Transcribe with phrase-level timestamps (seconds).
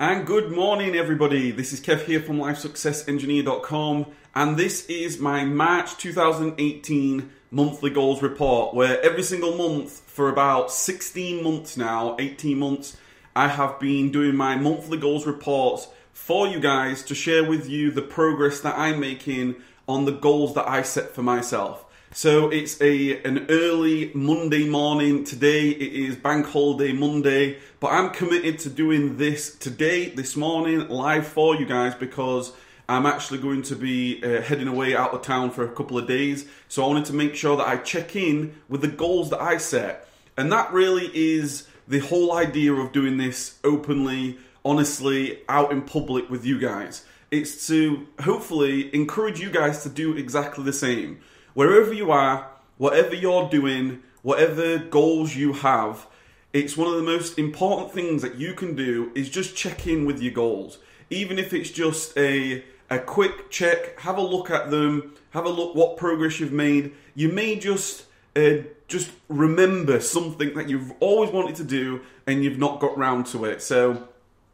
[0.00, 1.50] And good morning, everybody.
[1.50, 8.76] This is Kev here from LifeSuccessEngineer.com, and this is my March 2018 monthly goals report,
[8.76, 12.96] where every single month for about 16 months now, 18 months,
[13.34, 17.90] I have been doing my monthly goals reports for you guys to share with you
[17.90, 19.56] the progress that I'm making
[19.88, 21.84] on the goals that I set for myself.
[22.12, 25.24] So it's a an early Monday morning.
[25.24, 30.88] Today it is Bank Holiday Monday, but I'm committed to doing this today, this morning,
[30.88, 32.54] live for you guys because
[32.88, 36.08] I'm actually going to be uh, heading away out of town for a couple of
[36.08, 36.48] days.
[36.66, 39.58] So I wanted to make sure that I check in with the goals that I
[39.58, 45.82] set, and that really is the whole idea of doing this openly, honestly, out in
[45.82, 47.04] public with you guys.
[47.30, 51.20] It's to hopefully encourage you guys to do exactly the same
[51.58, 56.06] wherever you are, whatever you're doing, whatever goals you have,
[56.52, 60.04] it's one of the most important things that you can do is just check in
[60.04, 60.78] with your goals.
[61.10, 65.48] Even if it's just a a quick check, have a look at them, have a
[65.48, 66.92] look what progress you've made.
[67.16, 68.04] You may just
[68.36, 73.26] uh, just remember something that you've always wanted to do and you've not got round
[73.26, 73.62] to it.
[73.62, 74.06] So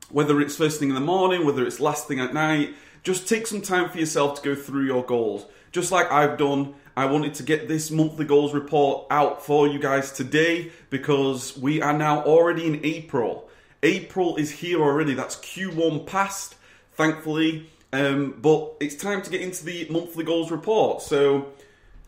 [0.09, 3.47] whether it's first thing in the morning, whether it's last thing at night, just take
[3.47, 5.45] some time for yourself to go through your goals.
[5.71, 9.81] Just like I've done, I wanted to get this monthly goals report out for you
[9.81, 13.49] guys today because we are now already in April.
[13.83, 15.15] April is here already.
[15.15, 16.55] That's Q1 past,
[16.93, 17.69] thankfully.
[17.93, 21.03] Um, but it's time to get into the monthly goals report.
[21.03, 21.49] So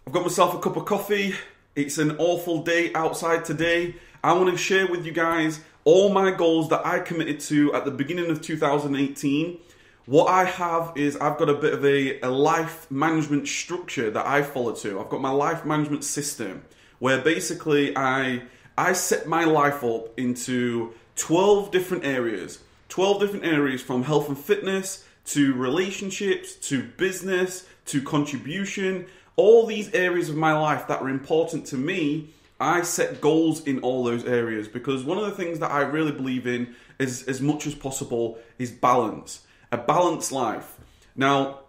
[0.06, 1.34] I've got myself a cup of coffee.
[1.74, 3.96] It's an awful day outside today.
[4.22, 7.84] I want to share with you guys all my goals that I committed to at
[7.84, 9.58] the beginning of 2018
[10.06, 14.24] what I have is I've got a bit of a, a life management structure that
[14.24, 15.00] I follow to.
[15.00, 16.64] I've got my life management system
[17.00, 18.42] where basically I
[18.78, 22.60] I set my life up into 12 different areas.
[22.88, 29.06] 12 different areas from health and fitness to relationships to business to contribution.
[29.34, 33.80] All these areas of my life that are important to me, I set goals in
[33.80, 37.40] all those areas because one of the things that I really believe in is as
[37.40, 40.78] much as possible is balance a balanced life.
[41.14, 41.60] Now,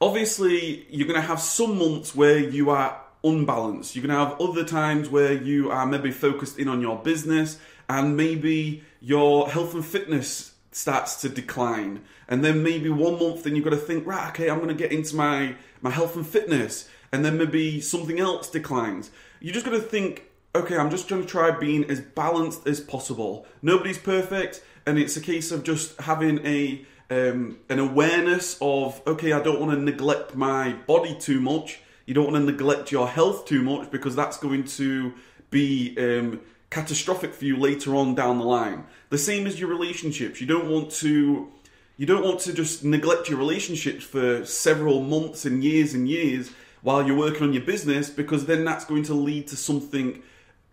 [0.00, 3.96] obviously, you're going to have some months where you are unbalanced.
[3.96, 7.58] You're going to have other times where you are maybe focused in on your business
[7.88, 12.02] and maybe your health and fitness starts to decline.
[12.28, 14.74] And then maybe one month then you've got to think, right, okay, I'm going to
[14.74, 16.88] get into my, my health and fitness.
[17.12, 19.10] And then maybe something else declines.
[19.40, 20.24] You're just going to think,
[20.54, 23.46] okay, I'm just going to try being as balanced as possible.
[23.62, 24.62] Nobody's perfect.
[24.86, 29.60] And it's a case of just having a um, an awareness of okay, I don't
[29.60, 31.80] want to neglect my body too much.
[32.04, 35.14] You don't want to neglect your health too much because that's going to
[35.50, 36.40] be um,
[36.70, 38.84] catastrophic for you later on down the line.
[39.10, 40.40] The same as your relationships.
[40.40, 41.50] You don't want to
[41.96, 46.50] you don't want to just neglect your relationships for several months and years and years
[46.82, 50.22] while you're working on your business because then that's going to lead to something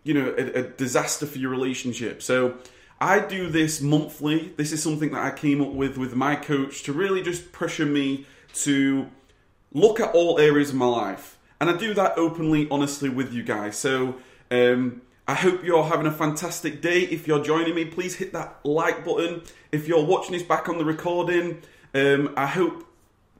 [0.04, 2.22] you know a, a disaster for your relationship.
[2.22, 2.58] So
[3.00, 4.54] I do this monthly.
[4.56, 7.86] This is something that I came up with with my coach to really just pressure
[7.86, 9.08] me to
[9.74, 11.38] look at all areas of my life.
[11.60, 13.78] And I do that openly, honestly, with you guys.
[13.78, 14.16] So
[14.52, 17.02] um, I hope you're having a fantastic day.
[17.02, 19.42] If you're joining me, please hit that like button.
[19.72, 21.62] If you're watching this back on the recording,
[21.94, 22.86] um, I hope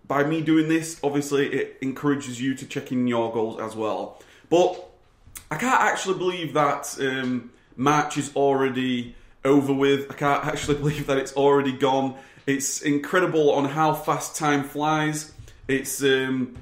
[0.08, 4.22] by me doing this, obviously, it encourages you to check in your goals as well.
[4.50, 4.90] But
[5.50, 9.16] I can't actually believe that um, March is already
[9.46, 10.12] over with.
[10.12, 12.16] I can't actually believe that it's already gone.
[12.46, 15.34] It's incredible on how fast time flies.
[15.68, 16.58] It's um,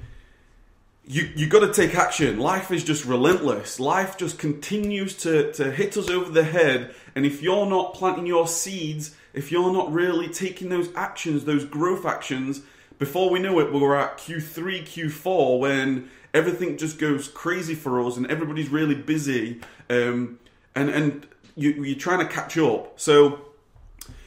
[1.04, 2.38] you you got to take action.
[2.38, 3.80] Life is just relentless.
[3.80, 8.26] Life just continues to to hit us over the head, and if you're not planting
[8.26, 12.62] your seeds, if you're not really taking those actions, those growth actions,
[12.98, 18.16] before we know it, we're at Q3, Q4 when everything just goes crazy for us
[18.16, 19.60] and everybody's really busy.
[19.90, 20.38] Um,
[20.74, 22.98] and and you, you're trying to catch up.
[22.98, 23.40] So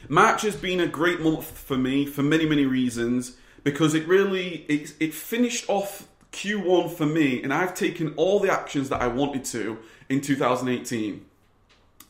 [0.08, 4.64] March has been a great month for me for many many reasons because it really
[4.68, 9.08] it, it finished off Q1 for me, and I've taken all the actions that I
[9.08, 9.78] wanted to
[10.08, 11.24] in 2018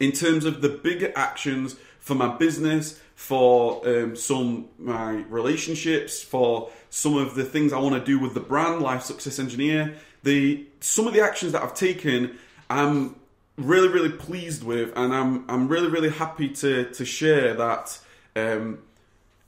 [0.01, 6.71] in terms of the bigger actions for my business, for um, some my relationships, for
[6.91, 9.97] some of the things I want to do with the brand Life Success Engineer.
[10.23, 12.39] The some of the actions that I've taken,
[12.69, 13.17] I'm
[13.57, 17.99] really really pleased with, and I'm I'm really really happy to to share that
[18.35, 18.79] um,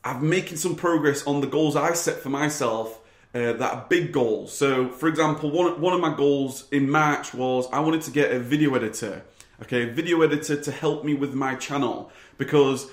[0.05, 3.01] I'm making some progress on the goals I set for myself.
[3.35, 4.57] Uh, that are big goals.
[4.57, 8.33] So, for example, one one of my goals in March was I wanted to get
[8.33, 9.23] a video editor.
[9.63, 12.91] Okay, a video editor to help me with my channel because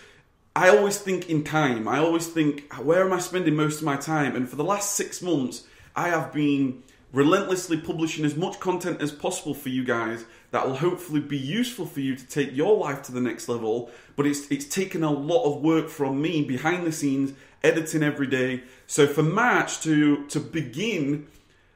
[0.56, 1.88] I always think in time.
[1.88, 4.36] I always think, where am I spending most of my time?
[4.36, 5.66] And for the last six months,
[5.96, 10.76] I have been relentlessly publishing as much content as possible for you guys that will
[10.78, 13.90] hopefully be useful for you to take your life to the next level.
[14.16, 18.28] But it's it's taken a lot of work from me behind the scenes, editing every
[18.28, 18.64] day.
[18.88, 21.28] So for March to to begin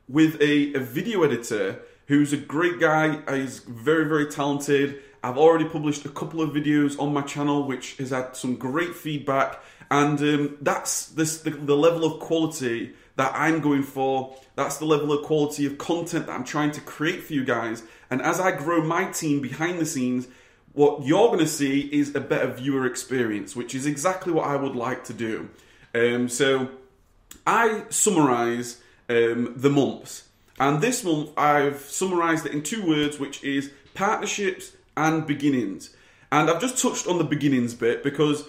[0.08, 5.02] with a, a video editor who's a great guy, he's very very talented.
[5.22, 8.96] I've already published a couple of videos on my channel, which has had some great
[8.96, 9.62] feedback,
[9.92, 14.34] and um, that's this the, the level of quality that I'm going for.
[14.56, 17.84] That's the level of quality of content that I'm trying to create for you guys.
[18.10, 20.30] And as I grow my team behind the scenes,
[20.72, 24.56] what you're going to see is a better viewer experience, which is exactly what I
[24.56, 25.50] would like to do.
[25.94, 26.70] Um, so
[27.46, 30.30] I summarize um, the months.
[30.58, 35.94] And this month I've summarized it in two words, which is partnerships and beginnings.
[36.32, 38.48] And I've just touched on the beginnings bit because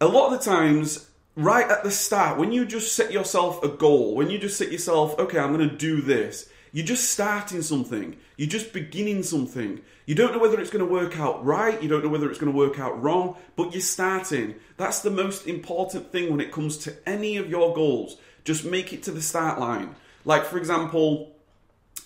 [0.00, 3.68] a lot of the times, right at the start, when you just set yourself a
[3.68, 7.62] goal, when you just set yourself, okay, I'm going to do this, you're just starting
[7.62, 8.16] something.
[8.36, 9.80] You're just beginning something.
[10.04, 11.82] You don't know whether it's going to work out right.
[11.82, 14.56] You don't know whether it's going to work out wrong, but you're starting.
[14.76, 18.16] That's the most important thing when it comes to any of your goals.
[18.44, 19.94] Just make it to the start line.
[20.24, 21.36] Like, for example,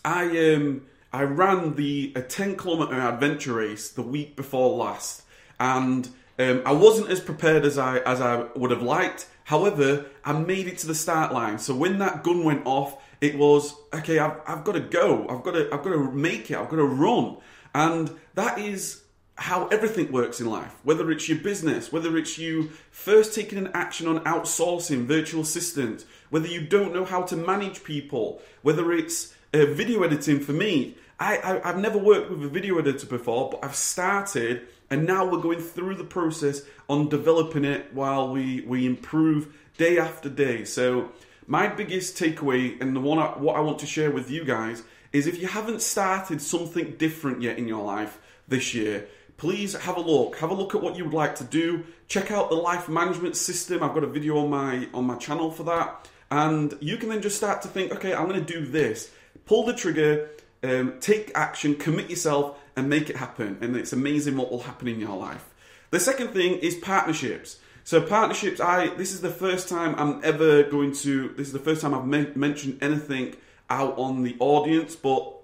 [0.04, 0.82] I um,
[1.12, 5.22] I ran the a 10 kilometer adventure race the week before last,
[5.58, 6.08] and
[6.42, 9.26] um, I wasn't as prepared as I as I would have liked.
[9.44, 11.58] However, I made it to the start line.
[11.58, 14.18] So when that gun went off, it was okay.
[14.18, 15.26] I've, I've got to go.
[15.28, 16.56] I've got to I've got to make it.
[16.56, 17.36] I've got to run,
[17.74, 19.02] and that is
[19.36, 20.74] how everything works in life.
[20.84, 26.04] Whether it's your business, whether it's you first taking an action on outsourcing virtual assistants,
[26.30, 30.96] whether you don't know how to manage people, whether it's uh, video editing for me.
[31.18, 35.24] I, I, I've never worked with a video editor before, but I've started and now
[35.24, 40.66] we're going through the process on developing it while we, we improve day after day.
[40.66, 41.12] So
[41.46, 44.82] my biggest takeaway and the one I, what I want to share with you guys
[45.10, 49.06] is if you haven't started something different yet in your life this year,
[49.38, 50.36] please have a look.
[50.40, 51.86] Have a look at what you would like to do.
[52.06, 53.82] Check out the life management system.
[53.82, 56.06] I've got a video on my on my channel for that.
[56.30, 59.10] And you can then just start to think, okay, I'm going to do this.
[59.46, 60.28] Pull the trigger,
[60.62, 63.58] um, take action, commit yourself, and make it happen.
[63.60, 65.48] And it's amazing what will happen in your life.
[65.90, 67.58] The second thing is partnerships.
[67.84, 71.28] So partnerships, I this is the first time I'm ever going to.
[71.30, 73.34] This is the first time I've me- mentioned anything
[73.68, 75.34] out on the audience, but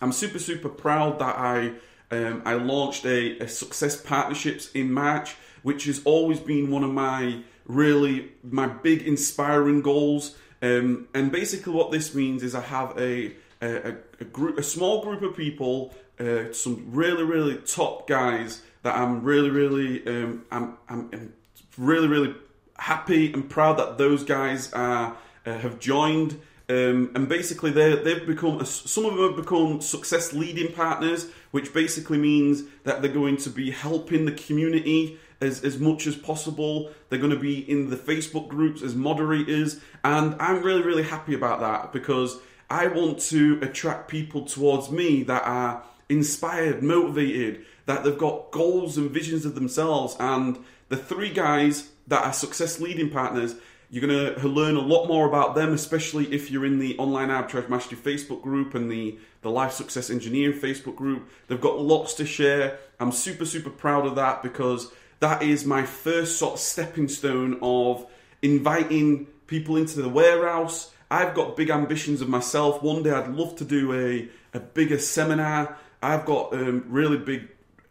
[0.00, 1.72] I'm super super proud that I
[2.10, 6.90] um, I launched a, a success partnerships in March, which has always been one of
[6.90, 10.36] my really my big inspiring goals.
[10.62, 15.02] Um, and basically, what this means is I have a a, a group, a small
[15.02, 20.76] group of people, uh, some really really top guys that I'm really really um, I'm,
[20.88, 21.32] I'm,
[21.76, 22.34] really really
[22.78, 25.16] happy and proud that those guys are
[25.46, 26.40] uh, have joined.
[26.66, 31.74] Um, and basically, they they've become some of them have become success leading partners, which
[31.74, 36.90] basically means that they're going to be helping the community as, as much as possible.
[37.08, 41.34] They're going to be in the Facebook groups as moderators, and I'm really really happy
[41.34, 42.38] about that because
[42.70, 48.96] I want to attract people towards me that are inspired, motivated, that they've got goals
[48.96, 50.58] and visions of themselves, and
[50.88, 53.56] the three guys that are success leading partners
[53.94, 57.28] you're going to learn a lot more about them, especially if you're in the Online
[57.28, 61.30] Arbitrage Mastery Facebook group and the, the Life Success Engineering Facebook group.
[61.46, 62.80] They've got lots to share.
[62.98, 67.60] I'm super, super proud of that because that is my first sort of stepping stone
[67.62, 68.04] of
[68.42, 70.92] inviting people into the warehouse.
[71.08, 72.82] I've got big ambitions of myself.
[72.82, 75.78] One day I'd love to do a, a bigger seminar.
[76.04, 77.48] I've got um, really big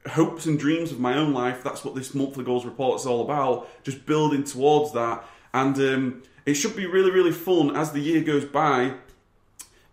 [0.07, 1.63] hopes and dreams of my own life.
[1.63, 3.67] That's what this monthly goals report is all about.
[3.83, 8.21] Just building towards that and um, it should be really, really fun as the year
[8.21, 8.93] goes by.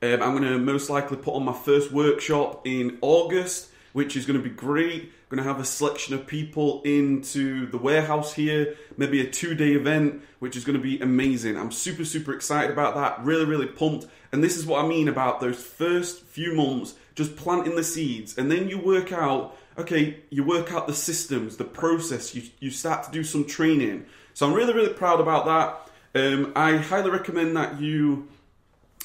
[0.02, 4.24] Um, I'm going to most likely put on my first workshop in August, which is
[4.24, 5.02] going to be great.
[5.02, 9.54] I'm going to have a selection of people into the warehouse here, maybe a two
[9.54, 11.58] day event, which is going to be amazing.
[11.58, 14.06] I'm super, super excited about that, really, really pumped.
[14.32, 18.38] And this is what I mean about those first few months, just planting the seeds,
[18.38, 22.70] and then you work out okay, you work out the systems, the process, you, you
[22.70, 24.04] start to do some training.
[24.34, 26.22] So I'm really, really proud about that.
[26.22, 28.28] Um, I highly recommend that you.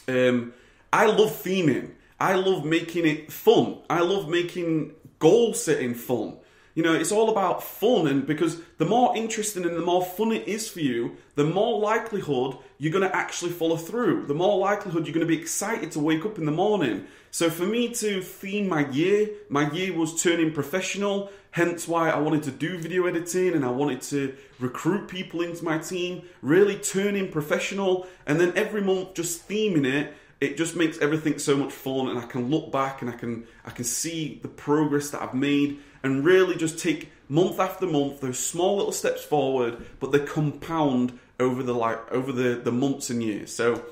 [0.07, 0.53] Um,
[0.91, 1.91] I love theming.
[2.19, 3.79] I love making it fun.
[3.89, 6.37] I love making goal setting fun.
[6.73, 10.33] You know, it's all about fun, and because the more interesting and the more fun
[10.33, 14.25] it is for you, the more likelihood you're going to actually follow through.
[14.25, 17.07] The more likelihood you're going to be excited to wake up in the morning.
[17.35, 22.17] So for me to theme my year, my year was turning professional, hence why I
[22.17, 26.77] wanted to do video editing and I wanted to recruit people into my team, really
[26.77, 31.73] turning professional, and then every month just theming it it just makes everything so much
[31.73, 35.21] fun and I can look back and I can I can see the progress that
[35.21, 40.13] I've made and really just take month after month those small little steps forward but
[40.13, 43.53] they compound over the like over the the months and years.
[43.53, 43.83] So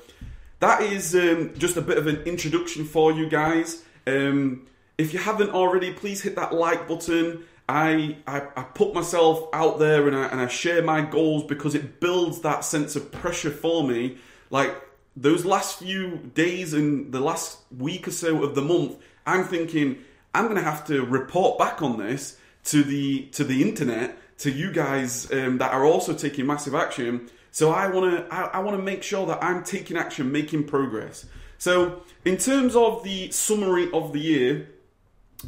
[0.64, 3.84] that is um, just a bit of an introduction for you guys.
[4.06, 4.66] Um,
[4.96, 7.44] if you haven't already please hit that like button.
[7.68, 11.74] I, I, I put myself out there and I, and I share my goals because
[11.74, 14.18] it builds that sense of pressure for me.
[14.50, 14.74] Like
[15.16, 19.98] those last few days and the last week or so of the month, I'm thinking
[20.34, 24.50] I'm going to have to report back on this to the to the internet to
[24.50, 27.30] you guys um, that are also taking massive action.
[27.54, 30.64] So I want to I, I want to make sure that I'm taking action, making
[30.64, 31.24] progress.
[31.56, 34.70] So in terms of the summary of the year,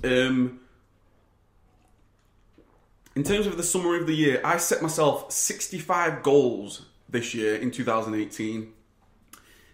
[0.05, 0.61] um,
[3.17, 7.57] in terms of the summary of the year, I set myself 65 goals this year
[7.57, 8.73] in 2018.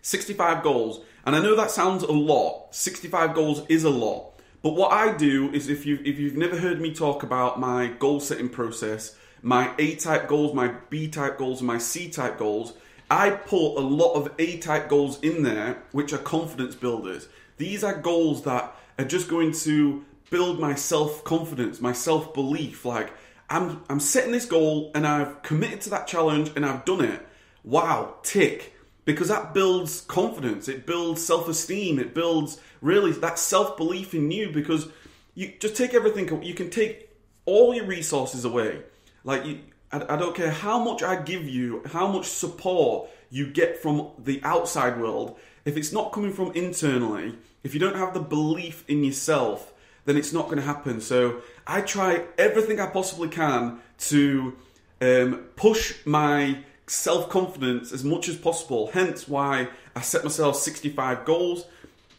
[0.00, 1.04] 65 goals.
[1.26, 2.74] And I know that sounds a lot.
[2.74, 4.40] 65 goals is a lot.
[4.62, 7.88] But what I do is if you if you've never heard me talk about my
[7.88, 12.74] goal setting process, my A type goals, my B type goals, my C type goals,
[13.10, 17.28] I put a lot of A type goals in there which are confidence builders.
[17.58, 23.12] These are goals that are just going to build my self-confidence, my self-belief like
[23.50, 27.26] I'm I'm setting this goal and I've committed to that challenge and I've done it.
[27.64, 28.72] Wow, tick
[29.04, 34.30] because that builds confidence, it builds self esteem, it builds really that self belief in
[34.30, 34.88] you because
[35.34, 37.10] you just take everything, you can take
[37.44, 38.82] all your resources away.
[39.24, 39.60] Like, you,
[39.90, 44.10] I, I don't care how much I give you, how much support you get from
[44.18, 48.84] the outside world, if it's not coming from internally, if you don't have the belief
[48.88, 49.72] in yourself,
[50.04, 51.00] then it's not going to happen.
[51.00, 54.56] So I try everything I possibly can to
[55.00, 58.90] um, push my self confidence as much as possible.
[58.92, 61.66] Hence why I set myself 65 goals.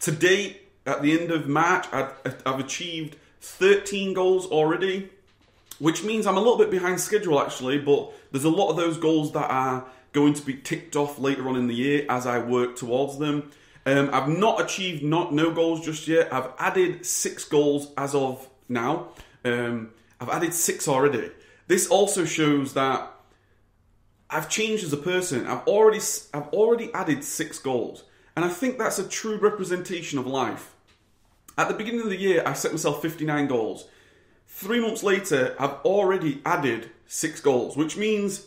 [0.01, 2.13] To date, at the end of March, I've,
[2.45, 5.09] I've achieved 13 goals already,
[5.79, 8.97] which means I'm a little bit behind schedule actually, but there's a lot of those
[8.97, 12.39] goals that are going to be ticked off later on in the year as I
[12.39, 13.51] work towards them.
[13.85, 16.31] Um, I've not achieved not no goals just yet.
[16.33, 19.09] I've added six goals as of now.
[19.43, 21.31] Um, I've added six already.
[21.67, 23.11] This also shows that
[24.29, 25.45] I've changed as a person.
[25.47, 25.99] I've already
[26.33, 28.03] I've already added six goals,
[28.35, 30.73] and I think that's a true representation of life.
[31.57, 33.85] At the beginning of the year, I set myself 59 goals.
[34.55, 38.45] Three months later, I've already added six goals, which means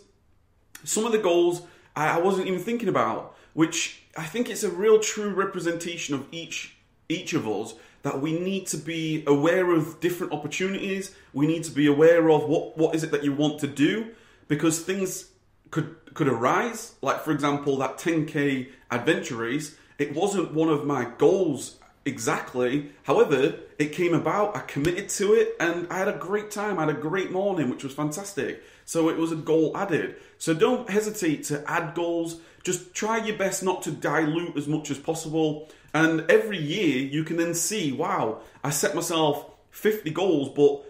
[0.84, 1.62] some of the goals
[1.96, 3.36] I, wasn't even thinking about.
[3.54, 6.76] Which I think it's a real true representation of each
[7.08, 11.12] each of us that we need to be aware of different opportunities.
[11.32, 14.14] We need to be aware of what what is it that you want to do
[14.46, 15.30] because things
[15.72, 16.94] could could arise.
[17.02, 19.76] Like for example, that 10k adventure race.
[19.98, 22.92] It wasn't one of my goals exactly.
[23.02, 24.56] However, it came about.
[24.56, 26.78] I committed to it, and I had a great time.
[26.78, 28.62] I had a great morning, which was fantastic.
[28.86, 30.16] So it was a goal added.
[30.38, 32.40] So don't hesitate to add goals.
[32.62, 35.68] Just try your best not to dilute as much as possible.
[35.92, 40.84] And every year you can then see, wow, I set myself 50 goals, but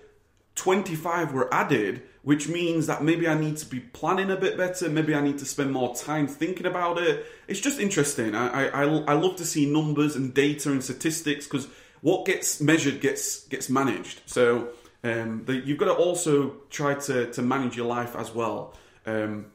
[0.56, 4.88] 25 were added which means that maybe I need to be planning a bit better.
[4.88, 7.24] Maybe I need to spend more time thinking about it.
[7.46, 8.34] It's just interesting.
[8.34, 11.68] I I, I love to see numbers and data and statistics because
[12.00, 14.22] what gets measured gets gets managed.
[14.26, 14.70] So
[15.04, 18.74] um, the, you've got to also try to to manage your life as well.
[19.06, 19.46] Um,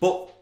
[0.00, 0.34] but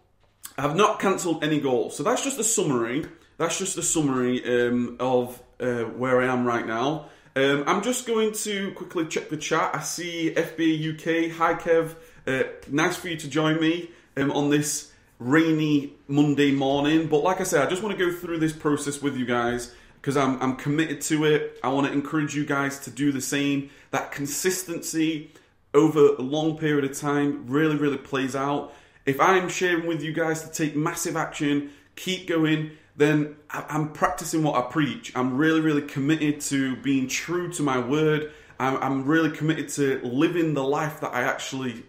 [0.56, 1.94] I've not cancelled any goals.
[1.94, 3.04] So that's just a summary.
[3.36, 7.10] That's just a summary um, of uh, where I am right now.
[7.36, 9.74] Um, I'm just going to quickly check the chat.
[9.74, 11.36] I see FBA UK.
[11.36, 11.94] Hi, Kev.
[12.26, 17.08] Uh, nice for you to join me um, on this rainy Monday morning.
[17.08, 19.74] But like I said, I just want to go through this process with you guys
[19.96, 21.60] because I'm, I'm committed to it.
[21.62, 23.68] I want to encourage you guys to do the same.
[23.90, 25.30] That consistency
[25.74, 28.72] over a long period of time really, really plays out.
[29.04, 34.42] If I'm sharing with you guys to take massive action, keep going then I'm practicing
[34.42, 35.12] what I preach.
[35.14, 38.32] I'm really, really committed to being true to my word.
[38.58, 41.84] I'm, really committed to living the life that I actually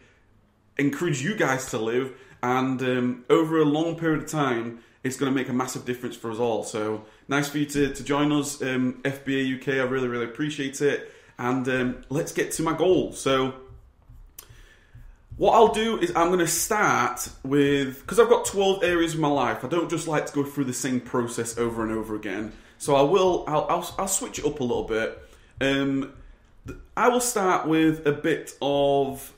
[0.78, 2.14] encourage you guys to live.
[2.44, 6.18] And um, over a long period of time, it's going to make a massive difference
[6.18, 6.64] for us all.
[6.64, 9.68] So nice for you to, to join us, um, FBA UK.
[9.76, 11.12] I really, really appreciate it.
[11.40, 13.14] and um, let's get to my goal.
[13.14, 13.54] So,
[15.38, 19.20] what I'll do is I'm going to start with because I've got 12 areas of
[19.20, 19.64] my life.
[19.64, 22.54] I don't just like to go through the same process over and over again.
[22.80, 23.44] So I will.
[23.48, 25.24] I'll, I'll, I'll switch it up a little bit.
[25.62, 26.14] Um,
[26.96, 29.34] I will start with a bit of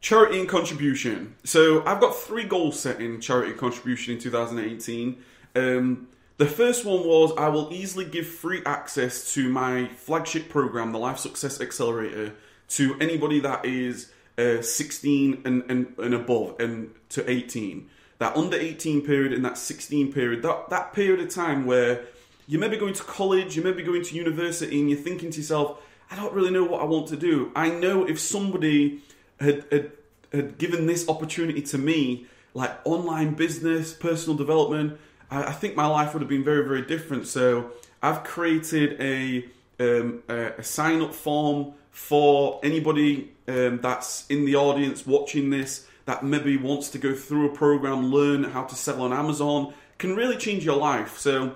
[0.00, 1.34] charity and contribution.
[1.44, 5.22] So I've got three goals set in charity and contribution in 2018.
[5.54, 10.92] Um, the first one was I will easily give free access to my flagship program,
[10.92, 12.34] the Life Success Accelerator,
[12.68, 17.88] to anybody that is uh, 16 and, and, and above and to 18.
[18.18, 22.04] That under 18 period and that 16 period, that, that period of time where
[22.46, 25.30] you may be going to college, you may be going to university, and you're thinking
[25.30, 27.50] to yourself, I don't really know what I want to do.
[27.56, 29.02] I know if somebody
[29.40, 29.92] had, had,
[30.32, 34.98] had given this opportunity to me, like online business, personal development,
[35.30, 37.26] I, I think my life would have been very, very different.
[37.26, 37.70] So
[38.02, 39.44] I've created a,
[39.80, 45.86] um, a, a sign up form for anybody um, that's in the audience watching this
[46.06, 50.16] that maybe wants to go through a program, learn how to sell on Amazon, can
[50.16, 51.16] really change your life.
[51.16, 51.54] So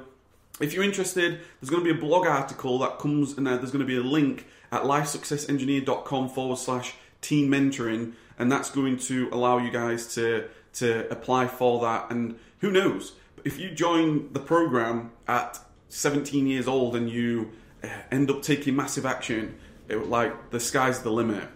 [0.61, 3.80] if you're interested, there's going to be a blog article that comes and there's going
[3.80, 9.59] to be a link at lifesuccessengineer.com forward slash team mentoring, and that's going to allow
[9.59, 12.11] you guys to to apply for that.
[12.11, 13.14] And who knows,
[13.45, 17.50] if you join the program at 17 years old and you
[17.83, 21.49] uh, end up taking massive action, it, like the sky's the limit.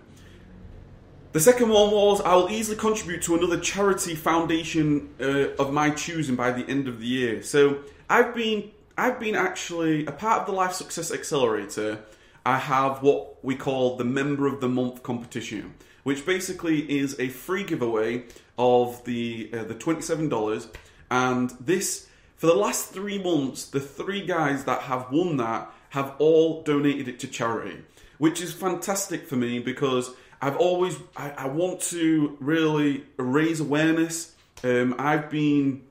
[1.32, 5.90] The second one was I will easily contribute to another charity foundation uh, of my
[5.90, 7.42] choosing by the end of the year.
[7.42, 12.00] So I've been I've been actually a part of the Life Success Accelerator.
[12.44, 17.28] I have what we call the Member of the Month competition, which basically is a
[17.28, 18.24] free giveaway
[18.58, 20.68] of the uh, the twenty seven dollars.
[21.10, 26.14] And this for the last three months, the three guys that have won that have
[26.18, 27.84] all donated it to charity,
[28.22, 34.36] which is fantastic for me because I've always I, I want to really raise awareness.
[34.62, 35.82] Um, I've been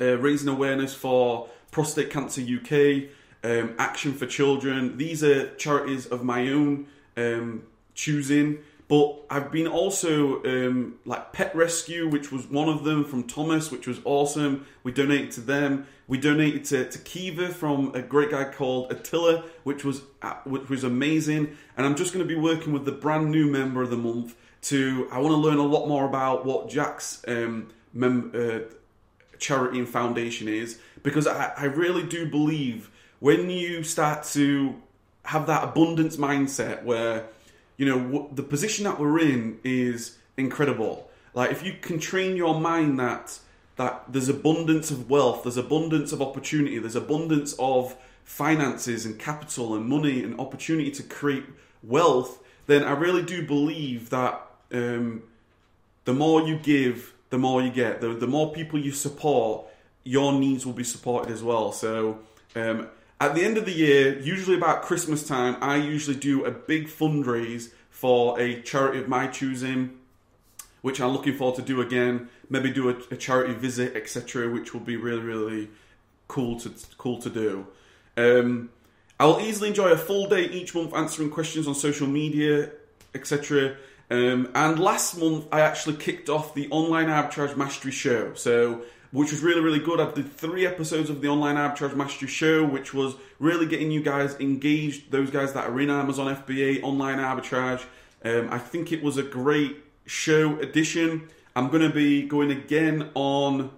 [0.00, 3.10] uh, raising awareness for Prostate Cancer UK,
[3.44, 4.96] um, Action for Children.
[4.96, 6.86] These are charities of my own
[7.18, 8.60] um, choosing.
[8.90, 13.70] But I've been also um, like Pet Rescue, which was one of them from Thomas,
[13.70, 14.66] which was awesome.
[14.82, 15.86] We donated to them.
[16.08, 20.68] We donated to, to Kiva from a great guy called Attila, which was uh, which
[20.68, 21.56] was amazing.
[21.76, 24.34] And I'm just going to be working with the brand new member of the month
[24.62, 25.08] to.
[25.12, 28.74] I want to learn a lot more about what Jack's um, mem- uh,
[29.38, 34.82] charity and foundation is because I, I really do believe when you start to
[35.26, 37.28] have that abundance mindset where
[37.80, 41.10] you know the position that we're in is incredible.
[41.34, 43.38] Like if you can train your mind that
[43.76, 49.74] that there's abundance of wealth there's abundance of opportunity there's abundance of finances and capital
[49.74, 51.44] and money and opportunity to create
[51.82, 54.34] wealth then i really do believe that
[54.72, 55.22] um,
[56.04, 58.00] the more you give the more you get.
[58.00, 59.66] The, the more people you support
[60.04, 61.72] your needs will be supported as well.
[61.72, 62.18] So
[62.54, 62.88] um,
[63.20, 66.88] at the end of the year, usually about Christmas time, I usually do a big
[66.88, 69.98] fundraise for a charity of my choosing,
[70.80, 72.30] which I'm looking forward to do again.
[72.48, 75.68] Maybe do a, a charity visit, etc., which will be really, really
[76.28, 77.66] cool to cool to do.
[78.16, 78.70] Um,
[79.18, 82.70] I'll easily enjoy a full day each month answering questions on social media,
[83.14, 83.76] etc.
[84.10, 88.32] Um, and last month, I actually kicked off the online arbitrage mastery show.
[88.32, 90.00] So which was really, really good.
[90.00, 94.02] I did three episodes of the Online Arbitrage Mastery Show, which was really getting you
[94.02, 97.84] guys engaged, those guys that are in Amazon FBA, online arbitrage.
[98.24, 101.28] Um, I think it was a great show edition.
[101.56, 103.70] I'm going to be going again on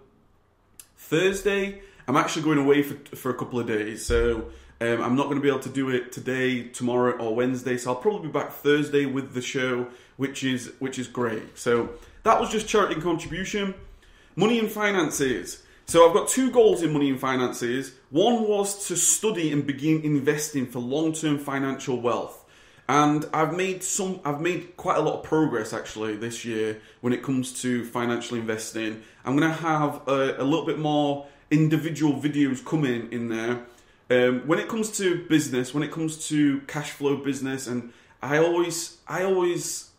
[0.96, 1.80] Thursday.
[2.06, 5.36] I'm actually going away for, for a couple of days, so um, I'm not going
[5.36, 7.78] to be able to do it today, tomorrow, or Wednesday.
[7.78, 11.56] So I'll probably be back Thursday with the show, which is which is great.
[11.56, 11.90] So
[12.24, 13.74] that was just charity contribution.
[14.34, 15.62] Money and finances.
[15.86, 17.92] So I've got two goals in money and finances.
[18.10, 22.38] One was to study and begin investing for long-term financial wealth.
[22.88, 27.12] And I've made some I've made quite a lot of progress actually this year when
[27.12, 29.02] it comes to financial investing.
[29.24, 33.66] I'm going to have a, a little bit more individual videos coming in there.
[34.10, 38.38] Um, when it comes to business, when it comes to cash flow business, and I
[38.38, 39.90] always I always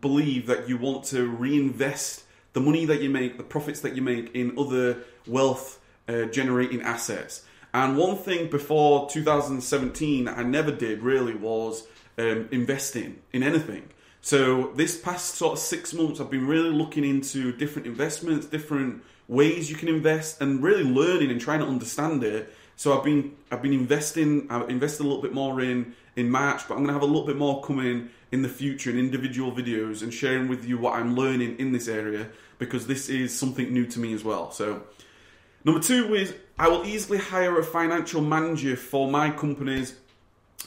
[0.00, 2.24] believe that you want to reinvest
[2.58, 6.82] the money that you make, the profits that you make in other wealth uh, generating
[6.82, 7.44] assets.
[7.72, 11.86] And one thing before 2017 I never did really was
[12.18, 13.90] um, investing in anything.
[14.22, 19.04] So this past sort of six months, I've been really looking into different investments, different
[19.28, 22.52] ways you can invest, and really learning and trying to understand it.
[22.74, 26.62] So I've been I've been investing I've invested a little bit more in in March,
[26.66, 29.52] but I'm going to have a little bit more coming in the future in individual
[29.52, 33.72] videos and sharing with you what I'm learning in this area because this is something
[33.72, 34.50] new to me as well.
[34.50, 34.82] So
[35.64, 39.96] number two is I will easily hire a financial manager for my companies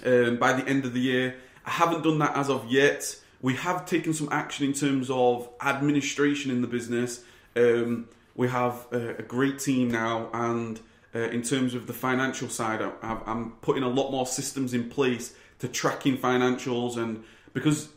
[0.05, 1.35] um, by the end of the year.
[1.65, 3.17] I haven't done that as of yet.
[3.41, 7.23] We have taken some action in terms of administration in the business.
[7.55, 10.79] Um, we have a, a, great team now, and
[11.13, 14.89] uh, in terms of the financial side, I, I'm putting a lot more systems in
[14.89, 17.23] place to tracking financials, and
[17.53, 17.89] because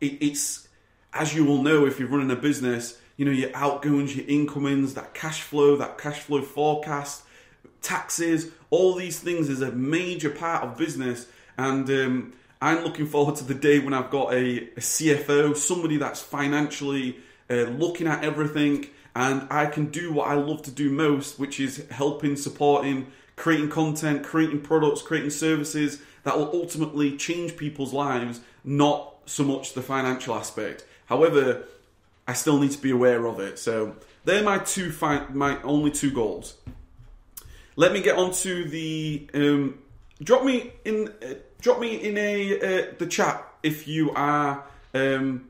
[0.00, 0.68] it, it's
[1.12, 4.94] as you will know if you're running a business, you know your outgoings, your incomings,
[4.94, 7.22] that cash flow, that cash flow forecast,
[7.80, 13.36] taxes, all these things is a major part of business, and um, I'm looking forward
[13.36, 18.24] to the day when I've got a, a CFO, somebody that's financially uh, looking at
[18.24, 23.06] everything, and I can do what I love to do most, which is helping, supporting,
[23.36, 29.74] creating content, creating products, creating services that will ultimately change people's lives, not so much
[29.74, 30.84] the financial aspect.
[31.06, 31.66] However,
[32.26, 33.58] I still need to be aware of it.
[33.58, 36.56] So they're my two, fi- my only two goals.
[37.76, 39.28] Let me get on to the.
[39.34, 39.78] Um,
[40.22, 41.08] drop me in.
[41.22, 45.46] Uh, drop me in a uh, the chat if you are um,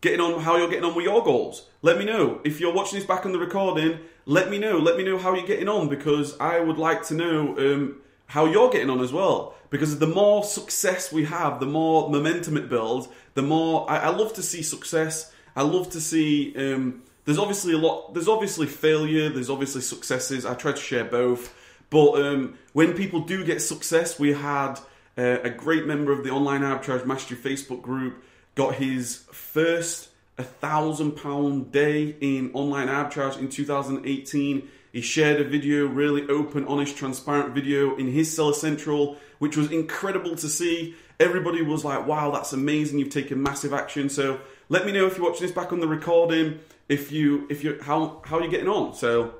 [0.00, 1.66] getting on how you're getting on with your goals.
[1.82, 4.00] Let me know if you're watching this back on the recording.
[4.24, 4.78] Let me know.
[4.78, 8.46] Let me know how you're getting on because I would like to know um, how
[8.46, 9.54] you're getting on as well.
[9.70, 13.08] Because the more success we have, the more momentum it builds.
[13.34, 15.32] The more I, I love to see success.
[15.56, 16.54] I love to see.
[16.56, 18.14] Um, there's obviously a lot.
[18.14, 19.30] There's obviously failure.
[19.30, 20.46] There's obviously successes.
[20.46, 21.52] I try to share both.
[21.90, 24.74] But um, when people do get success, we had
[25.16, 28.22] uh, a great member of the Online Arbitrage Mastery Facebook group
[28.54, 34.68] got his first a thousand pound day in online arbitrage in 2018.
[34.92, 39.70] He shared a video, really open, honest, transparent video in his Seller Central, which was
[39.70, 40.94] incredible to see.
[41.18, 42.98] Everybody was like, "Wow, that's amazing!
[42.98, 45.88] You've taken massive action." So let me know if you're watching this back on the
[45.88, 46.60] recording.
[46.88, 48.94] If you, if you, how how are you getting on?
[48.94, 49.34] So,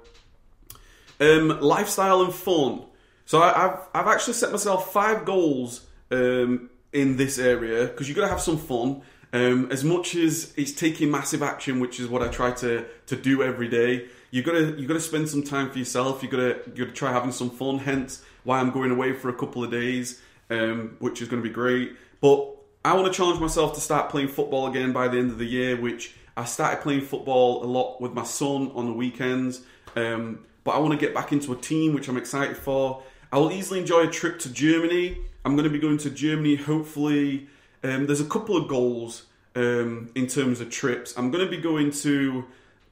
[1.20, 2.82] um, lifestyle and fun.
[3.24, 8.16] So I, have I've actually set myself five goals um, in this area because you've
[8.16, 9.02] got to have some fun.
[9.32, 13.16] Um, as much as it's taking massive action, which is what I try to to
[13.16, 16.22] do every day, you got to you got to spend some time for yourself.
[16.22, 17.78] You got to you got to try having some fun.
[17.78, 21.48] Hence, why I'm going away for a couple of days, um, which is going to
[21.48, 21.96] be great.
[22.20, 22.55] But
[22.86, 25.44] I want to challenge myself to start playing football again by the end of the
[25.44, 29.62] year, which I started playing football a lot with my son on the weekends.
[29.96, 33.02] Um, but I want to get back into a team, which I'm excited for.
[33.32, 35.18] I will easily enjoy a trip to Germany.
[35.44, 36.54] I'm going to be going to Germany.
[36.54, 37.48] Hopefully,
[37.82, 39.24] um, there's a couple of goals
[39.56, 41.12] um, in terms of trips.
[41.18, 42.44] I'm going to be going to,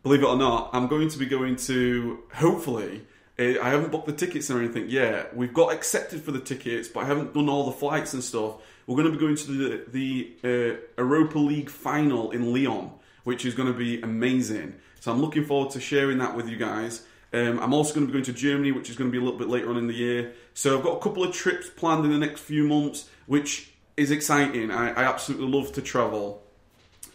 [0.03, 2.19] believe it or not, I'm going to be going to.
[2.33, 3.07] Hopefully,
[3.39, 5.37] I haven't booked the tickets or anything yet.
[5.37, 8.55] We've got accepted for the tickets, but I haven't done all the flights and stuff.
[8.87, 12.93] We're going to be going to the the uh, Europa League final in Lyon,
[13.25, 14.75] which is going to be amazing.
[15.01, 17.05] So I'm looking forward to sharing that with you guys.
[17.33, 19.21] Um, I'm also going to be going to Germany, which is going to be a
[19.21, 20.33] little bit later on in the year.
[20.55, 24.13] So I've got a couple of trips planned in the next few months, which is
[24.13, 24.71] exciting.
[24.71, 26.45] I, I absolutely love to travel.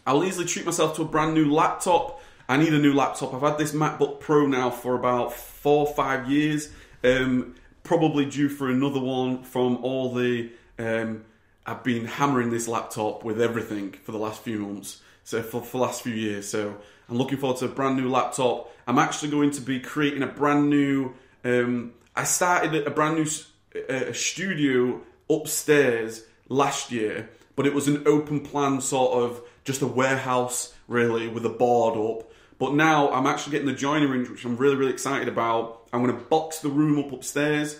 [0.05, 2.18] I'll easily treat myself to a brand new laptop.
[2.49, 3.35] I need a new laptop.
[3.35, 6.69] I've had this MacBook Pro now for about four or five years.
[7.03, 10.49] Um, probably due for another one from all the.
[10.79, 11.25] Um,
[11.67, 14.99] I've been hammering this laptop with everything for the last few months.
[15.23, 16.49] So for, for the last few years.
[16.49, 16.75] So
[17.07, 18.75] I'm looking forward to a brand new laptop.
[18.87, 21.13] I'm actually going to be creating a brand new.
[21.45, 28.07] Um, I started a brand new uh, studio upstairs last year, but it was an
[28.07, 32.31] open plan sort of just a warehouse really with a board up.
[32.59, 35.87] But now I'm actually getting the joinery, range, which I'm really really excited about.
[35.91, 37.79] I'm going to box the room up upstairs.